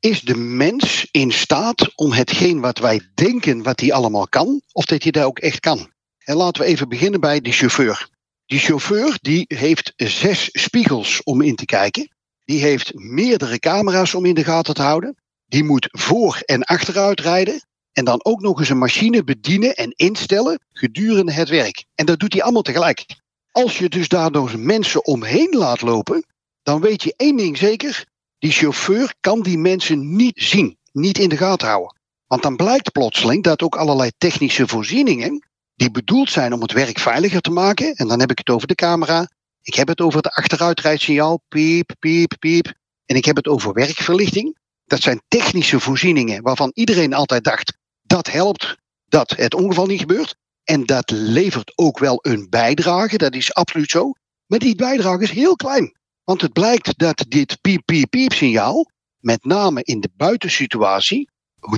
Is 0.00 0.20
de 0.20 0.36
mens 0.36 1.08
in 1.10 1.32
staat 1.32 1.92
om 1.94 2.12
hetgeen 2.12 2.60
wat 2.60 2.78
wij 2.78 3.00
denken 3.14 3.62
wat 3.62 3.80
hij 3.80 3.92
allemaal 3.92 4.28
kan, 4.28 4.60
of 4.72 4.84
dat 4.84 5.02
hij 5.02 5.12
dat 5.12 5.24
ook 5.24 5.38
echt 5.38 5.60
kan? 5.60 5.90
En 6.28 6.36
laten 6.36 6.62
we 6.62 6.68
even 6.68 6.88
beginnen 6.88 7.20
bij 7.20 7.40
de 7.40 7.52
chauffeur. 7.52 8.08
Die 8.46 8.58
chauffeur 8.58 9.18
die 9.20 9.44
heeft 9.48 9.92
zes 9.96 10.48
spiegels 10.52 11.22
om 11.22 11.40
in 11.40 11.56
te 11.56 11.64
kijken. 11.64 12.08
Die 12.44 12.60
heeft 12.60 12.94
meerdere 12.94 13.58
camera's 13.58 14.14
om 14.14 14.24
in 14.24 14.34
de 14.34 14.44
gaten 14.44 14.74
te 14.74 14.82
houden. 14.82 15.16
Die 15.46 15.64
moet 15.64 15.88
voor 15.90 16.40
en 16.44 16.62
achteruit 16.62 17.20
rijden. 17.20 17.60
En 17.92 18.04
dan 18.04 18.24
ook 18.24 18.40
nog 18.40 18.58
eens 18.58 18.68
een 18.68 18.78
machine 18.78 19.24
bedienen 19.24 19.74
en 19.74 19.92
instellen 19.96 20.60
gedurende 20.72 21.32
het 21.32 21.48
werk. 21.48 21.84
En 21.94 22.06
dat 22.06 22.18
doet 22.18 22.32
hij 22.32 22.42
allemaal 22.42 22.62
tegelijk. 22.62 23.04
Als 23.50 23.78
je 23.78 23.88
dus 23.88 24.08
daardoor 24.08 24.58
mensen 24.58 25.04
omheen 25.04 25.56
laat 25.56 25.80
lopen, 25.80 26.24
dan 26.62 26.80
weet 26.80 27.02
je 27.02 27.14
één 27.16 27.36
ding 27.36 27.58
zeker. 27.58 28.06
Die 28.38 28.52
chauffeur 28.52 29.14
kan 29.20 29.42
die 29.42 29.58
mensen 29.58 30.16
niet 30.16 30.42
zien, 30.42 30.76
niet 30.92 31.18
in 31.18 31.28
de 31.28 31.36
gaten 31.36 31.68
houden. 31.68 31.96
Want 32.26 32.42
dan 32.42 32.56
blijkt 32.56 32.92
plotseling 32.92 33.42
dat 33.42 33.62
ook 33.62 33.76
allerlei 33.76 34.10
technische 34.18 34.68
voorzieningen, 34.68 35.47
die 35.78 35.90
bedoeld 35.90 36.30
zijn 36.30 36.52
om 36.52 36.62
het 36.62 36.72
werk 36.72 36.98
veiliger 36.98 37.40
te 37.40 37.50
maken, 37.50 37.94
en 37.94 38.08
dan 38.08 38.20
heb 38.20 38.30
ik 38.30 38.38
het 38.38 38.50
over 38.50 38.68
de 38.68 38.74
camera, 38.74 39.28
ik 39.62 39.74
heb 39.74 39.88
het 39.88 40.00
over 40.00 40.16
het 40.16 40.28
achteruitrijsignaal, 40.28 41.40
piep, 41.48 41.94
piep, 41.98 42.36
piep, 42.38 42.72
en 43.06 43.16
ik 43.16 43.24
heb 43.24 43.36
het 43.36 43.48
over 43.48 43.72
werkverlichting. 43.72 44.58
Dat 44.84 45.00
zijn 45.00 45.22
technische 45.28 45.80
voorzieningen 45.80 46.42
waarvan 46.42 46.70
iedereen 46.74 47.14
altijd 47.14 47.44
dacht, 47.44 47.76
dat 48.02 48.30
helpt 48.30 48.76
dat 49.08 49.30
het 49.30 49.54
ongeval 49.54 49.86
niet 49.86 50.00
gebeurt. 50.00 50.36
En 50.64 50.84
dat 50.84 51.10
levert 51.10 51.72
ook 51.74 51.98
wel 51.98 52.18
een 52.20 52.46
bijdrage, 52.50 53.16
dat 53.18 53.34
is 53.34 53.54
absoluut 53.54 53.90
zo. 53.90 54.12
Maar 54.46 54.58
die 54.58 54.74
bijdrage 54.74 55.22
is 55.22 55.30
heel 55.30 55.56
klein. 55.56 55.96
Want 56.24 56.40
het 56.40 56.52
blijkt 56.52 56.98
dat 56.98 57.24
dit 57.28 57.60
piep, 57.60 57.82
piep, 57.84 58.10
piep 58.10 58.32
signaal, 58.32 58.90
met 59.18 59.44
name 59.44 59.82
in 59.82 60.00
de 60.00 60.10
buitensituatie, 60.16 61.30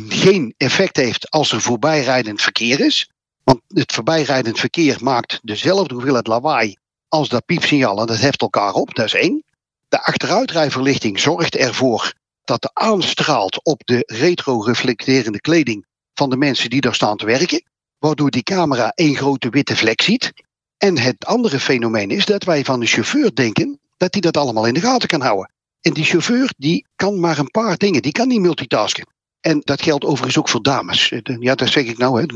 geen 0.08 0.54
effect 0.56 0.96
heeft 0.96 1.30
als 1.30 1.52
er 1.52 1.60
voorbijrijdend 1.60 2.42
verkeer 2.42 2.80
is. 2.80 3.10
Want 3.44 3.60
het 3.68 3.92
voorbijrijdend 3.92 4.58
verkeer 4.58 4.98
maakt 5.00 5.38
dezelfde 5.42 5.94
hoeveelheid 5.94 6.26
lawaai 6.26 6.76
als 7.08 7.28
dat 7.28 7.44
piepsignaal 7.44 8.00
en 8.00 8.06
dat 8.06 8.18
heft 8.18 8.40
elkaar 8.40 8.72
op, 8.72 8.94
dat 8.94 9.04
is 9.04 9.14
één. 9.14 9.44
De 9.88 10.02
achteruitrijverlichting 10.02 11.20
zorgt 11.20 11.56
ervoor 11.56 12.12
dat 12.44 12.64
er 12.64 12.70
aanstraalt 12.72 13.64
op 13.64 13.86
de 13.86 14.02
retro-reflecterende 14.06 15.40
kleding 15.40 15.86
van 16.14 16.30
de 16.30 16.36
mensen 16.36 16.70
die 16.70 16.80
daar 16.80 16.94
staan 16.94 17.16
te 17.16 17.26
werken 17.26 17.62
waardoor 17.98 18.30
die 18.30 18.42
camera 18.42 18.92
één 18.94 19.16
grote 19.16 19.48
witte 19.48 19.76
vlek 19.76 20.02
ziet. 20.02 20.32
En 20.76 20.98
het 20.98 21.26
andere 21.26 21.60
fenomeen 21.60 22.10
is 22.10 22.24
dat 22.24 22.44
wij 22.44 22.64
van 22.64 22.80
de 22.80 22.86
chauffeur 22.86 23.34
denken 23.34 23.80
dat 23.96 24.12
hij 24.12 24.20
dat 24.20 24.36
allemaal 24.36 24.66
in 24.66 24.74
de 24.74 24.80
gaten 24.80 25.08
kan 25.08 25.20
houden. 25.20 25.52
En 25.80 25.92
die 25.92 26.04
chauffeur 26.04 26.52
die 26.56 26.86
kan 26.96 27.20
maar 27.20 27.38
een 27.38 27.50
paar 27.50 27.76
dingen, 27.76 28.02
die 28.02 28.12
kan 28.12 28.28
niet 28.28 28.40
multitasken. 28.40 29.06
En 29.40 29.60
dat 29.60 29.82
geldt 29.82 30.04
overigens 30.04 30.38
ook 30.38 30.48
voor 30.48 30.62
dames. 30.62 31.12
Ja, 31.38 31.54
dat 31.54 31.68
zeg 31.68 31.84
ik 31.84 31.98
nou. 31.98 32.20
Hè. 32.20 32.26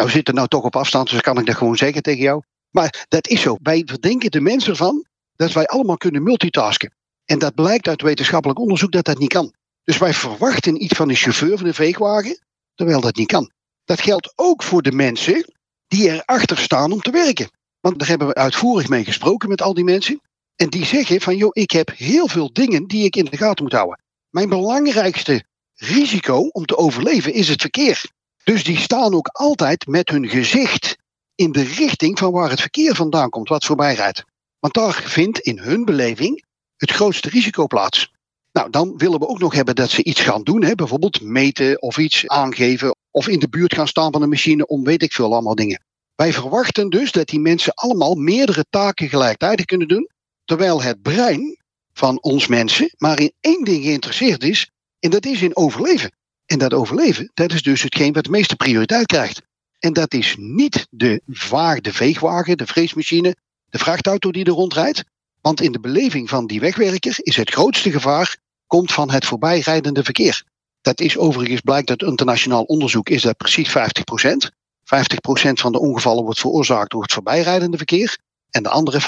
Nou 0.00 0.12
zitten 0.12 0.34
nou 0.34 0.48
toch 0.48 0.64
op 0.64 0.76
afstand, 0.76 1.10
dus 1.10 1.20
kan 1.20 1.38
ik 1.38 1.46
dat 1.46 1.56
gewoon 1.56 1.76
zeggen 1.76 2.02
tegen 2.02 2.22
jou. 2.22 2.42
Maar 2.70 3.06
dat 3.08 3.28
is 3.28 3.40
zo. 3.40 3.56
Wij 3.62 3.82
verdenken 3.86 4.30
de 4.30 4.40
mensen 4.40 4.76
van 4.76 5.06
dat 5.36 5.52
wij 5.52 5.66
allemaal 5.66 5.96
kunnen 5.96 6.22
multitasken. 6.22 6.94
En 7.24 7.38
dat 7.38 7.54
blijkt 7.54 7.88
uit 7.88 8.02
wetenschappelijk 8.02 8.58
onderzoek 8.58 8.92
dat 8.92 9.04
dat 9.04 9.18
niet 9.18 9.32
kan. 9.32 9.54
Dus 9.84 9.98
wij 9.98 10.14
verwachten 10.14 10.82
iets 10.82 10.96
van 10.96 11.08
de 11.08 11.14
chauffeur 11.14 11.56
van 11.56 11.66
de 11.66 11.74
veegwagen, 11.74 12.40
terwijl 12.74 13.00
dat 13.00 13.16
niet 13.16 13.26
kan. 13.26 13.50
Dat 13.84 14.00
geldt 14.00 14.32
ook 14.36 14.62
voor 14.62 14.82
de 14.82 14.92
mensen 14.92 15.52
die 15.86 16.10
erachter 16.10 16.58
staan 16.58 16.92
om 16.92 17.00
te 17.00 17.10
werken. 17.10 17.50
Want 17.80 17.98
daar 17.98 18.08
hebben 18.08 18.26
we 18.26 18.34
uitvoerig 18.34 18.88
mee 18.88 19.04
gesproken 19.04 19.48
met 19.48 19.62
al 19.62 19.74
die 19.74 19.84
mensen. 19.84 20.20
En 20.56 20.68
die 20.68 20.84
zeggen 20.84 21.20
van, 21.20 21.36
joh, 21.36 21.50
ik 21.52 21.70
heb 21.70 21.92
heel 21.96 22.28
veel 22.28 22.52
dingen 22.52 22.86
die 22.86 23.04
ik 23.04 23.16
in 23.16 23.24
de 23.24 23.36
gaten 23.36 23.64
moet 23.64 23.72
houden. 23.72 24.02
Mijn 24.30 24.48
belangrijkste 24.48 25.44
risico 25.74 26.38
om 26.38 26.64
te 26.64 26.76
overleven 26.76 27.32
is 27.32 27.48
het 27.48 27.60
verkeer. 27.60 28.10
Dus 28.50 28.64
die 28.64 28.78
staan 28.78 29.14
ook 29.14 29.28
altijd 29.32 29.86
met 29.86 30.08
hun 30.08 30.28
gezicht 30.28 30.96
in 31.34 31.52
de 31.52 31.62
richting 31.62 32.18
van 32.18 32.32
waar 32.32 32.50
het 32.50 32.60
verkeer 32.60 32.94
vandaan 32.94 33.30
komt, 33.30 33.48
wat 33.48 33.64
voorbij 33.64 33.94
rijdt. 33.94 34.24
Want 34.58 34.74
daar 34.74 35.02
vindt 35.04 35.38
in 35.38 35.58
hun 35.58 35.84
beleving 35.84 36.44
het 36.76 36.90
grootste 36.90 37.28
risico 37.28 37.66
plaats. 37.66 38.12
Nou, 38.52 38.70
dan 38.70 38.96
willen 38.96 39.18
we 39.18 39.28
ook 39.28 39.38
nog 39.38 39.54
hebben 39.54 39.74
dat 39.74 39.90
ze 39.90 40.02
iets 40.02 40.20
gaan 40.20 40.42
doen, 40.42 40.62
hè? 40.62 40.74
bijvoorbeeld 40.74 41.20
meten 41.20 41.82
of 41.82 41.98
iets 41.98 42.26
aangeven 42.26 42.96
of 43.10 43.28
in 43.28 43.38
de 43.38 43.48
buurt 43.48 43.74
gaan 43.74 43.88
staan 43.88 44.12
van 44.12 44.22
een 44.22 44.28
machine 44.28 44.66
om 44.66 44.84
weet 44.84 45.02
ik 45.02 45.12
veel 45.12 45.32
allemaal 45.32 45.54
dingen. 45.54 45.82
Wij 46.14 46.32
verwachten 46.32 46.88
dus 46.88 47.12
dat 47.12 47.28
die 47.28 47.40
mensen 47.40 47.74
allemaal 47.74 48.14
meerdere 48.14 48.64
taken 48.70 49.08
gelijktijdig 49.08 49.64
kunnen 49.64 49.88
doen, 49.88 50.10
terwijl 50.44 50.82
het 50.82 51.02
brein 51.02 51.58
van 51.92 52.22
ons 52.22 52.46
mensen 52.46 52.94
maar 52.96 53.20
in 53.20 53.32
één 53.40 53.64
ding 53.64 53.84
geïnteresseerd 53.84 54.42
is, 54.42 54.70
en 54.98 55.10
dat 55.10 55.26
is 55.26 55.42
in 55.42 55.56
overleven. 55.56 56.18
En 56.50 56.58
dat 56.58 56.74
overleven, 56.74 57.30
dat 57.34 57.52
is 57.52 57.62
dus 57.62 57.82
hetgeen 57.82 58.12
wat 58.12 58.24
de 58.24 58.30
meeste 58.30 58.56
prioriteit 58.56 59.06
krijgt. 59.06 59.42
En 59.78 59.92
dat 59.92 60.14
is 60.14 60.34
niet 60.38 60.86
de 60.90 61.22
vaag, 61.26 61.80
de 61.80 61.92
veegwagen, 61.92 62.56
de 62.56 62.66
vreesmachine, 62.66 63.36
de 63.68 63.78
vrachtauto 63.78 64.30
die 64.30 64.44
er 64.44 64.52
rondrijdt. 64.52 65.04
Want 65.40 65.60
in 65.60 65.72
de 65.72 65.80
beleving 65.80 66.28
van 66.28 66.46
die 66.46 66.60
wegwerker 66.60 67.16
is 67.18 67.36
het 67.36 67.50
grootste 67.50 67.90
gevaar 67.90 68.36
komt 68.66 68.92
van 68.92 69.10
het 69.10 69.24
voorbijrijdende 69.24 70.04
verkeer. 70.04 70.44
Dat 70.80 71.00
is 71.00 71.18
overigens, 71.18 71.60
blijkt 71.60 71.90
uit 71.90 72.02
internationaal 72.02 72.62
onderzoek, 72.62 73.08
is 73.08 73.22
dat 73.22 73.36
precies 73.36 73.68
50%. 73.68 73.72
50% 73.72 75.52
van 75.52 75.72
de 75.72 75.80
ongevallen 75.80 76.24
wordt 76.24 76.40
veroorzaakt 76.40 76.90
door 76.90 77.02
het 77.02 77.12
voorbijrijdende 77.12 77.76
verkeer. 77.76 78.18
En 78.50 78.62
de 78.62 78.68
andere 78.68 79.00
50% 79.00 79.04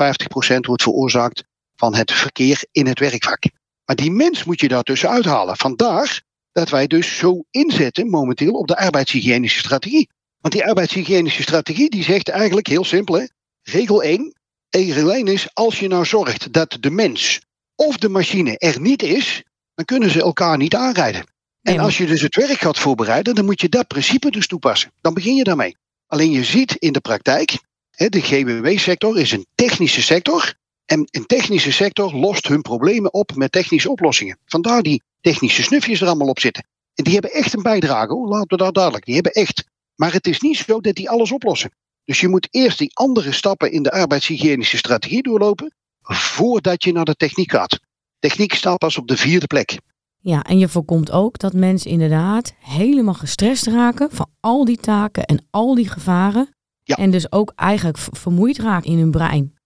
wordt 0.61 0.83
veroorzaakt 0.83 1.45
van 1.77 1.95
het 1.95 2.13
verkeer 2.13 2.65
in 2.73 2.87
het 2.87 2.99
werkvak. 2.99 3.43
Maar 3.85 3.97
die 3.97 4.11
mens 4.11 4.45
moet 4.45 4.61
je 4.61 4.69
daar 4.69 4.83
tussen 4.83 5.09
uithalen. 5.09 5.57
Vandaar 5.57 6.23
dat 6.53 6.69
wij 6.69 6.87
dus 6.87 7.17
zo 7.17 7.45
inzetten 7.51 8.11
momenteel 8.11 8.53
op 8.53 8.67
de 8.67 8.77
arbeidshygiënische 8.77 9.59
strategie. 9.59 10.09
Want 10.41 10.55
die 10.55 10.65
arbeidshygiënische 10.65 11.43
strategie 11.43 11.91
die 11.91 12.03
zegt 12.03 12.29
eigenlijk 12.29 12.67
heel 12.67 12.85
simpel. 12.85 13.15
Hè? 13.15 13.27
Regel 13.63 14.03
1. 14.03 14.35
Regel 14.69 15.13
1 15.13 15.27
is 15.27 15.55
als 15.55 15.79
je 15.79 15.89
nou 15.89 16.05
zorgt 16.05 16.53
dat 16.53 16.77
de 16.81 16.91
mens 16.91 17.41
of 17.75 17.97
de 17.97 18.09
machine 18.09 18.59
er 18.59 18.81
niet 18.81 19.03
is, 19.03 19.43
dan 19.75 19.85
kunnen 19.85 20.11
ze 20.11 20.23
elkaar 20.23 20.57
niet 20.57 20.75
aanrijden. 20.75 21.25
En 21.63 21.79
als 21.79 21.99
je 21.99 22.07
dus 22.07 22.21
het 22.21 22.37
werk 22.37 22.61
gaat 22.61 22.79
voorbereiden, 22.79 23.35
dan 23.35 23.45
moet 23.45 23.61
je 23.61 23.69
dat 23.69 23.87
principe 23.87 24.31
dus 24.31 24.47
toepassen. 24.47 24.93
Dan 25.01 25.15
begin 25.15 25.35
je 25.35 25.45
daarmee. 25.45 25.77
Alleen 26.07 26.31
je 26.31 26.45
ziet 26.45 26.75
in 26.75 26.93
de 26.93 27.01
praktijk, 27.01 27.59
de 27.91 28.21
GWW-sector 28.21 29.19
is 29.19 29.33
een 29.33 29.47
technische 29.55 30.03
sector. 30.03 30.55
En 30.93 31.09
een 31.11 31.27
technische 31.27 31.73
sector 31.73 32.15
lost 32.15 32.49
hun 32.49 32.63
problemen 32.63 33.13
op 33.13 33.35
met 33.35 33.53
technische 33.53 33.91
oplossingen. 33.91 34.39
Vandaar 34.45 34.83
die 34.83 35.03
technische 35.21 35.63
snufjes 35.63 36.01
er 36.01 36.07
allemaal 36.07 36.29
op 36.29 36.39
zitten. 36.39 36.67
En 36.95 37.05
die 37.05 37.13
hebben 37.13 37.33
echt 37.33 37.55
een 37.55 37.63
bijdrage, 37.63 38.13
hoor. 38.13 38.29
laten 38.29 38.49
we 38.49 38.57
dat 38.57 38.75
duidelijk. 38.75 39.05
Die 39.05 39.15
hebben 39.15 39.33
echt. 39.33 39.65
Maar 39.95 40.13
het 40.13 40.27
is 40.27 40.41
niet 40.41 40.57
zo 40.57 40.81
dat 40.81 40.95
die 40.95 41.11
alles 41.11 41.33
oplossen. 41.33 41.71
Dus 42.05 42.21
je 42.21 42.29
moet 42.29 42.49
eerst 42.51 42.79
die 42.79 42.91
andere 42.95 43.33
stappen 43.33 43.73
in 43.73 43.83
de 43.83 43.91
arbeidshygiënische 43.91 44.77
strategie 44.77 45.23
doorlopen, 45.23 45.75
voordat 46.03 46.85
je 46.85 46.93
naar 46.93 47.05
de 47.05 47.15
techniek 47.15 47.51
gaat. 47.51 47.81
Techniek 48.19 48.55
staat 48.55 48.79
pas 48.79 48.99
op 48.99 49.09
de 49.09 49.17
vierde 49.17 49.47
plek. 49.47 49.79
Ja, 50.19 50.43
en 50.43 50.59
je 50.59 50.69
voorkomt 50.69 51.11
ook 51.11 51.39
dat 51.39 51.53
mensen 51.53 51.91
inderdaad 51.91 52.55
helemaal 52.59 53.15
gestrest 53.15 53.67
raken 53.67 54.11
van 54.11 54.31
al 54.41 54.65
die 54.65 54.79
taken 54.79 55.25
en 55.25 55.47
al 55.51 55.75
die 55.75 55.89
gevaren. 55.89 56.55
Ja. 56.83 56.97
En 56.97 57.11
dus 57.11 57.33
ook 57.33 57.53
eigenlijk 57.57 57.99
vermoeid 57.99 58.59
raken 58.59 58.91
in 58.91 58.99
hun 58.99 59.11
brein. 59.11 59.61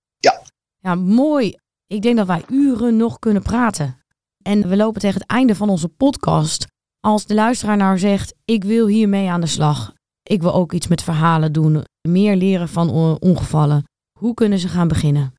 Ja. 0.87 0.92
Ja, 0.92 0.94
mooi. 0.94 1.55
Ik 1.87 2.03
denk 2.03 2.16
dat 2.16 2.27
wij 2.27 2.44
uren 2.49 2.96
nog 2.96 3.18
kunnen 3.18 3.42
praten. 3.42 3.99
En 4.42 4.68
we 4.68 4.77
lopen 4.77 5.01
tegen 5.01 5.20
het 5.20 5.31
einde 5.31 5.55
van 5.55 5.68
onze 5.68 5.88
podcast. 5.88 6.66
Als 7.01 7.27
de 7.27 7.35
luisteraar 7.35 7.77
nou 7.77 7.99
zegt, 7.99 8.35
ik 8.44 8.64
wil 8.64 8.87
hiermee 8.87 9.31
aan 9.31 9.40
de 9.40 9.46
slag. 9.46 9.92
Ik 10.22 10.42
wil 10.42 10.55
ook 10.55 10.72
iets 10.72 10.87
met 10.87 11.03
verhalen 11.03 11.53
doen. 11.53 11.85
Meer 12.09 12.37
leren 12.37 12.68
van 12.68 12.90
ongevallen. 13.20 13.85
Hoe 14.18 14.35
kunnen 14.35 14.59
ze 14.59 14.68
gaan 14.68 14.88
beginnen? 14.88 15.35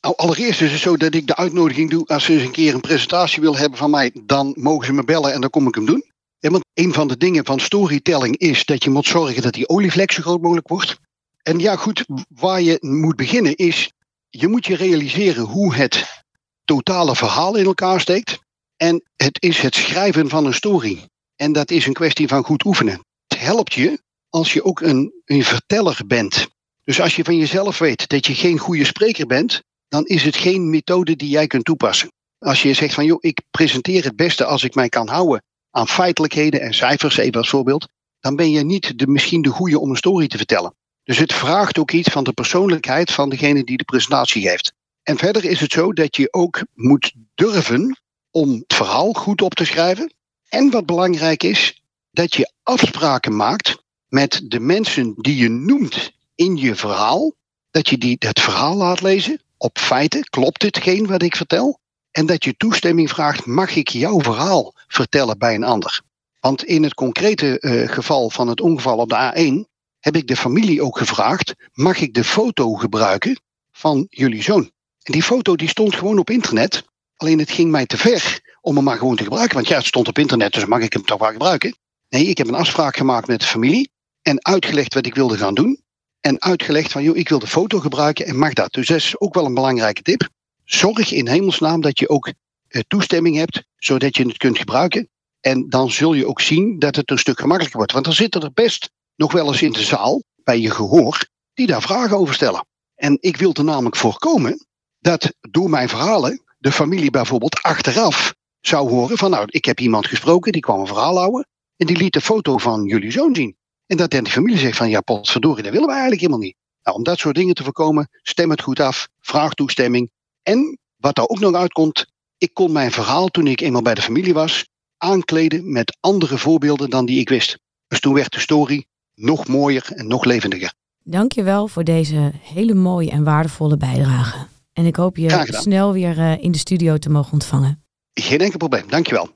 Nou, 0.00 0.16
allereerst 0.16 0.60
is 0.60 0.72
het 0.72 0.80
zo 0.80 0.96
dat 0.96 1.14
ik 1.14 1.26
de 1.26 1.36
uitnodiging 1.36 1.90
doe. 1.90 2.06
Als 2.06 2.24
ze 2.24 2.32
eens 2.32 2.42
een 2.42 2.50
keer 2.50 2.74
een 2.74 2.80
presentatie 2.80 3.40
wil 3.40 3.56
hebben 3.56 3.78
van 3.78 3.90
mij, 3.90 4.14
dan 4.24 4.54
mogen 4.58 4.86
ze 4.86 4.92
me 4.92 5.04
bellen 5.04 5.32
en 5.32 5.40
dan 5.40 5.50
kom 5.50 5.66
ik 5.66 5.74
hem 5.74 5.86
doen. 5.86 6.04
want 6.40 6.64
een 6.74 6.92
van 6.92 7.08
de 7.08 7.16
dingen 7.16 7.44
van 7.44 7.60
storytelling 7.60 8.36
is 8.36 8.64
dat 8.64 8.84
je 8.84 8.90
moet 8.90 9.06
zorgen 9.06 9.42
dat 9.42 9.52
die 9.52 9.68
olievlek 9.68 10.12
zo 10.12 10.22
groot 10.22 10.40
mogelijk 10.40 10.68
wordt. 10.68 10.98
En 11.42 11.58
ja, 11.58 11.76
goed, 11.76 12.04
waar 12.28 12.62
je 12.62 12.78
moet 12.80 13.16
beginnen 13.16 13.56
is, 13.56 13.90
je 14.30 14.48
moet 14.48 14.66
je 14.66 14.76
realiseren 14.76 15.44
hoe 15.44 15.74
het 15.74 16.24
totale 16.64 17.16
verhaal 17.16 17.56
in 17.56 17.64
elkaar 17.64 18.00
steekt. 18.00 18.38
En 18.76 19.02
het 19.16 19.42
is 19.42 19.58
het 19.58 19.74
schrijven 19.74 20.28
van 20.28 20.46
een 20.46 20.54
story. 20.54 21.08
En 21.36 21.52
dat 21.52 21.70
is 21.70 21.86
een 21.86 21.92
kwestie 21.92 22.28
van 22.28 22.44
goed 22.44 22.64
oefenen. 22.64 23.04
Het 23.26 23.40
helpt 23.40 23.74
je 23.74 24.02
als 24.28 24.52
je 24.52 24.64
ook 24.64 24.80
een, 24.80 25.12
een 25.24 25.44
verteller 25.44 26.00
bent. 26.06 26.48
Dus 26.84 27.00
als 27.00 27.16
je 27.16 27.24
van 27.24 27.36
jezelf 27.36 27.78
weet 27.78 28.08
dat 28.08 28.26
je 28.26 28.34
geen 28.34 28.58
goede 28.58 28.84
spreker 28.84 29.26
bent, 29.26 29.62
dan 29.88 30.04
is 30.06 30.22
het 30.22 30.36
geen 30.36 30.70
methode 30.70 31.16
die 31.16 31.28
jij 31.28 31.46
kunt 31.46 31.64
toepassen. 31.64 32.12
Als 32.38 32.62
je 32.62 32.74
zegt 32.74 32.94
van 32.94 33.04
joh, 33.04 33.18
ik 33.20 33.42
presenteer 33.50 34.04
het 34.04 34.16
beste 34.16 34.44
als 34.44 34.64
ik 34.64 34.74
mij 34.74 34.88
kan 34.88 35.08
houden 35.08 35.42
aan 35.70 35.88
feitelijkheden 35.88 36.60
en 36.60 36.74
cijfers, 36.74 37.16
even 37.16 37.38
als 37.38 37.48
voorbeeld, 37.48 37.88
dan 38.20 38.36
ben 38.36 38.50
je 38.50 38.64
niet 38.64 38.98
de, 38.98 39.06
misschien 39.06 39.42
de 39.42 39.48
goede 39.48 39.78
om 39.78 39.90
een 39.90 39.96
story 39.96 40.26
te 40.26 40.36
vertellen. 40.36 40.74
Dus 41.10 41.18
het 41.18 41.32
vraagt 41.32 41.78
ook 41.78 41.90
iets 41.90 42.08
van 42.08 42.24
de 42.24 42.32
persoonlijkheid 42.32 43.10
van 43.10 43.28
degene 43.30 43.64
die 43.64 43.76
de 43.76 43.84
presentatie 43.84 44.42
geeft. 44.42 44.72
En 45.02 45.18
verder 45.18 45.44
is 45.44 45.60
het 45.60 45.72
zo 45.72 45.92
dat 45.92 46.16
je 46.16 46.32
ook 46.32 46.64
moet 46.74 47.12
durven 47.34 48.00
om 48.30 48.50
het 48.50 48.74
verhaal 48.74 49.12
goed 49.12 49.42
op 49.42 49.54
te 49.54 49.64
schrijven. 49.64 50.14
En 50.48 50.70
wat 50.70 50.86
belangrijk 50.86 51.42
is, 51.42 51.82
dat 52.10 52.34
je 52.34 52.52
afspraken 52.62 53.36
maakt 53.36 53.82
met 54.08 54.40
de 54.44 54.60
mensen 54.60 55.14
die 55.16 55.36
je 55.36 55.48
noemt 55.48 56.10
in 56.34 56.56
je 56.56 56.74
verhaal. 56.74 57.34
Dat 57.70 57.88
je 57.88 57.98
die 57.98 58.16
het 58.18 58.40
verhaal 58.40 58.76
laat 58.76 59.00
lezen 59.00 59.42
op 59.56 59.78
feiten. 59.78 60.24
Klopt 60.24 60.62
hetgeen 60.62 61.06
wat 61.06 61.22
ik 61.22 61.36
vertel? 61.36 61.78
En 62.10 62.26
dat 62.26 62.44
je 62.44 62.56
toestemming 62.56 63.10
vraagt, 63.10 63.46
mag 63.46 63.76
ik 63.76 63.88
jouw 63.88 64.20
verhaal 64.20 64.74
vertellen 64.86 65.38
bij 65.38 65.54
een 65.54 65.64
ander? 65.64 66.02
Want 66.40 66.64
in 66.64 66.82
het 66.82 66.94
concrete 66.94 67.58
uh, 67.60 67.88
geval 67.88 68.30
van 68.30 68.48
het 68.48 68.60
ongeval 68.60 68.98
op 68.98 69.08
de 69.08 69.62
A1 69.64 69.69
heb 70.00 70.16
ik 70.16 70.26
de 70.26 70.36
familie 70.36 70.82
ook 70.82 70.98
gevraagd, 70.98 71.54
mag 71.72 72.00
ik 72.00 72.14
de 72.14 72.24
foto 72.24 72.74
gebruiken 72.74 73.40
van 73.72 74.06
jullie 74.10 74.42
zoon? 74.42 74.70
En 75.02 75.12
die 75.12 75.22
foto 75.22 75.56
die 75.56 75.68
stond 75.68 75.94
gewoon 75.94 76.18
op 76.18 76.30
internet. 76.30 76.84
Alleen 77.16 77.38
het 77.38 77.50
ging 77.50 77.70
mij 77.70 77.86
te 77.86 77.96
ver 77.96 78.40
om 78.60 78.74
hem 78.74 78.84
maar 78.84 78.98
gewoon 78.98 79.16
te 79.16 79.22
gebruiken. 79.22 79.54
Want 79.54 79.68
ja, 79.68 79.76
het 79.76 79.86
stond 79.86 80.08
op 80.08 80.18
internet, 80.18 80.52
dus 80.52 80.64
mag 80.64 80.80
ik 80.80 80.92
hem 80.92 81.04
toch 81.04 81.18
wel 81.18 81.30
gebruiken? 81.30 81.76
Nee, 82.08 82.24
ik 82.24 82.38
heb 82.38 82.48
een 82.48 82.54
afspraak 82.54 82.96
gemaakt 82.96 83.26
met 83.26 83.40
de 83.40 83.46
familie 83.46 83.90
en 84.22 84.44
uitgelegd 84.44 84.94
wat 84.94 85.06
ik 85.06 85.14
wilde 85.14 85.36
gaan 85.36 85.54
doen. 85.54 85.82
En 86.20 86.42
uitgelegd 86.42 86.92
van, 86.92 87.02
joh, 87.02 87.16
ik 87.16 87.28
wil 87.28 87.38
de 87.38 87.46
foto 87.46 87.78
gebruiken 87.78 88.26
en 88.26 88.38
mag 88.38 88.52
dat. 88.52 88.72
Dus 88.72 88.86
dat 88.86 88.96
is 88.96 89.20
ook 89.20 89.34
wel 89.34 89.44
een 89.44 89.54
belangrijke 89.54 90.02
tip. 90.02 90.28
Zorg 90.64 91.12
in 91.12 91.28
hemelsnaam 91.28 91.80
dat 91.80 91.98
je 91.98 92.08
ook 92.08 92.32
eh, 92.68 92.82
toestemming 92.88 93.36
hebt, 93.36 93.62
zodat 93.76 94.16
je 94.16 94.26
het 94.26 94.36
kunt 94.36 94.58
gebruiken. 94.58 95.08
En 95.40 95.68
dan 95.68 95.90
zul 95.90 96.12
je 96.12 96.26
ook 96.26 96.40
zien 96.40 96.78
dat 96.78 96.96
het 96.96 97.10
een 97.10 97.18
stuk 97.18 97.40
gemakkelijker 97.40 97.76
wordt. 97.76 97.92
Want 97.92 98.06
er 98.06 98.14
zitten 98.14 98.42
er 98.42 98.52
best 98.52 98.90
nog 99.20 99.32
wel 99.32 99.46
eens 99.46 99.62
in 99.62 99.72
de 99.72 99.82
zaal, 99.82 100.22
bij 100.44 100.60
je 100.60 100.70
gehoor, 100.70 101.28
die 101.54 101.66
daar 101.66 101.82
vragen 101.82 102.16
over 102.16 102.34
stellen. 102.34 102.66
En 102.94 103.16
ik 103.20 103.36
wil 103.36 103.52
namelijk 103.52 103.96
voorkomen 103.96 104.66
dat 104.98 105.34
door 105.40 105.70
mijn 105.70 105.88
verhalen 105.88 106.42
de 106.58 106.72
familie 106.72 107.10
bijvoorbeeld 107.10 107.62
achteraf 107.62 108.34
zou 108.60 108.88
horen 108.90 109.18
van 109.18 109.30
nou, 109.30 109.44
ik 109.46 109.64
heb 109.64 109.80
iemand 109.80 110.06
gesproken, 110.06 110.52
die 110.52 110.60
kwam 110.60 110.80
een 110.80 110.86
verhaal 110.86 111.16
houden 111.16 111.46
en 111.76 111.86
die 111.86 111.96
liet 111.96 112.12
de 112.12 112.20
foto 112.20 112.58
van 112.58 112.84
jullie 112.84 113.10
zoon 113.10 113.34
zien. 113.34 113.56
En 113.86 113.96
dat 113.96 114.10
dan 114.10 114.24
de 114.24 114.30
familie 114.30 114.58
zegt 114.58 114.76
van 114.76 114.90
ja, 114.90 115.00
potverdorie, 115.00 115.62
dat 115.62 115.72
willen 115.72 115.86
we 115.86 115.92
eigenlijk 115.92 116.20
helemaal 116.20 116.42
niet. 116.42 116.56
Nou, 116.82 116.96
om 116.96 117.02
dat 117.04 117.18
soort 117.18 117.34
dingen 117.34 117.54
te 117.54 117.64
voorkomen, 117.64 118.08
stem 118.22 118.50
het 118.50 118.62
goed 118.62 118.80
af, 118.80 119.08
vraag 119.20 119.54
toestemming. 119.54 120.10
En 120.42 120.78
wat 120.96 121.14
daar 121.14 121.28
ook 121.28 121.40
nog 121.40 121.54
uitkomt, 121.54 122.06
ik 122.38 122.54
kon 122.54 122.72
mijn 122.72 122.92
verhaal 122.92 123.28
toen 123.28 123.46
ik 123.46 123.60
eenmaal 123.60 123.82
bij 123.82 123.94
de 123.94 124.02
familie 124.02 124.34
was, 124.34 124.68
aankleden 124.96 125.72
met 125.72 125.96
andere 126.00 126.38
voorbeelden 126.38 126.90
dan 126.90 127.06
die 127.06 127.20
ik 127.20 127.28
wist. 127.28 127.58
Dus 127.86 128.00
toen 128.00 128.14
werd 128.14 128.32
de 128.32 128.40
story 128.40 128.84
nog 129.20 129.46
mooier 129.46 129.88
en 129.94 130.06
nog 130.06 130.24
levendiger. 130.24 130.72
Dankjewel 131.02 131.68
voor 131.68 131.84
deze 131.84 132.32
hele 132.42 132.74
mooie 132.74 133.10
en 133.10 133.24
waardevolle 133.24 133.76
bijdrage. 133.76 134.46
En 134.72 134.86
ik 134.86 134.96
hoop 134.96 135.16
je 135.16 135.46
snel 135.50 135.92
weer 135.92 136.18
eh, 136.18 136.42
in 136.42 136.52
de 136.52 136.58
studio 136.58 136.96
te 136.96 137.10
mogen 137.10 137.32
ontvangen. 137.32 137.84
Geen 138.12 138.38
enkel 138.38 138.58
probleem, 138.58 138.84
dankjewel. 138.88 139.28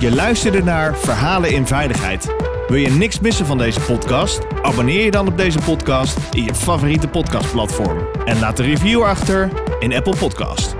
Je 0.00 0.14
luisterde 0.14 0.62
naar 0.62 0.98
Verhalen 0.98 1.50
in 1.52 1.66
Veiligheid. 1.66 2.51
Wil 2.68 2.76
je 2.76 2.90
niks 2.90 3.20
missen 3.20 3.46
van 3.46 3.58
deze 3.58 3.80
podcast? 3.80 4.40
Abonneer 4.62 5.04
je 5.04 5.10
dan 5.10 5.28
op 5.28 5.36
deze 5.36 5.58
podcast 5.58 6.18
in 6.30 6.44
je 6.44 6.54
favoriete 6.54 7.08
podcastplatform. 7.08 7.98
En 8.24 8.38
laat 8.38 8.58
een 8.58 8.64
review 8.66 9.02
achter 9.02 9.50
in 9.80 9.94
Apple 9.94 10.16
Podcast. 10.16 10.74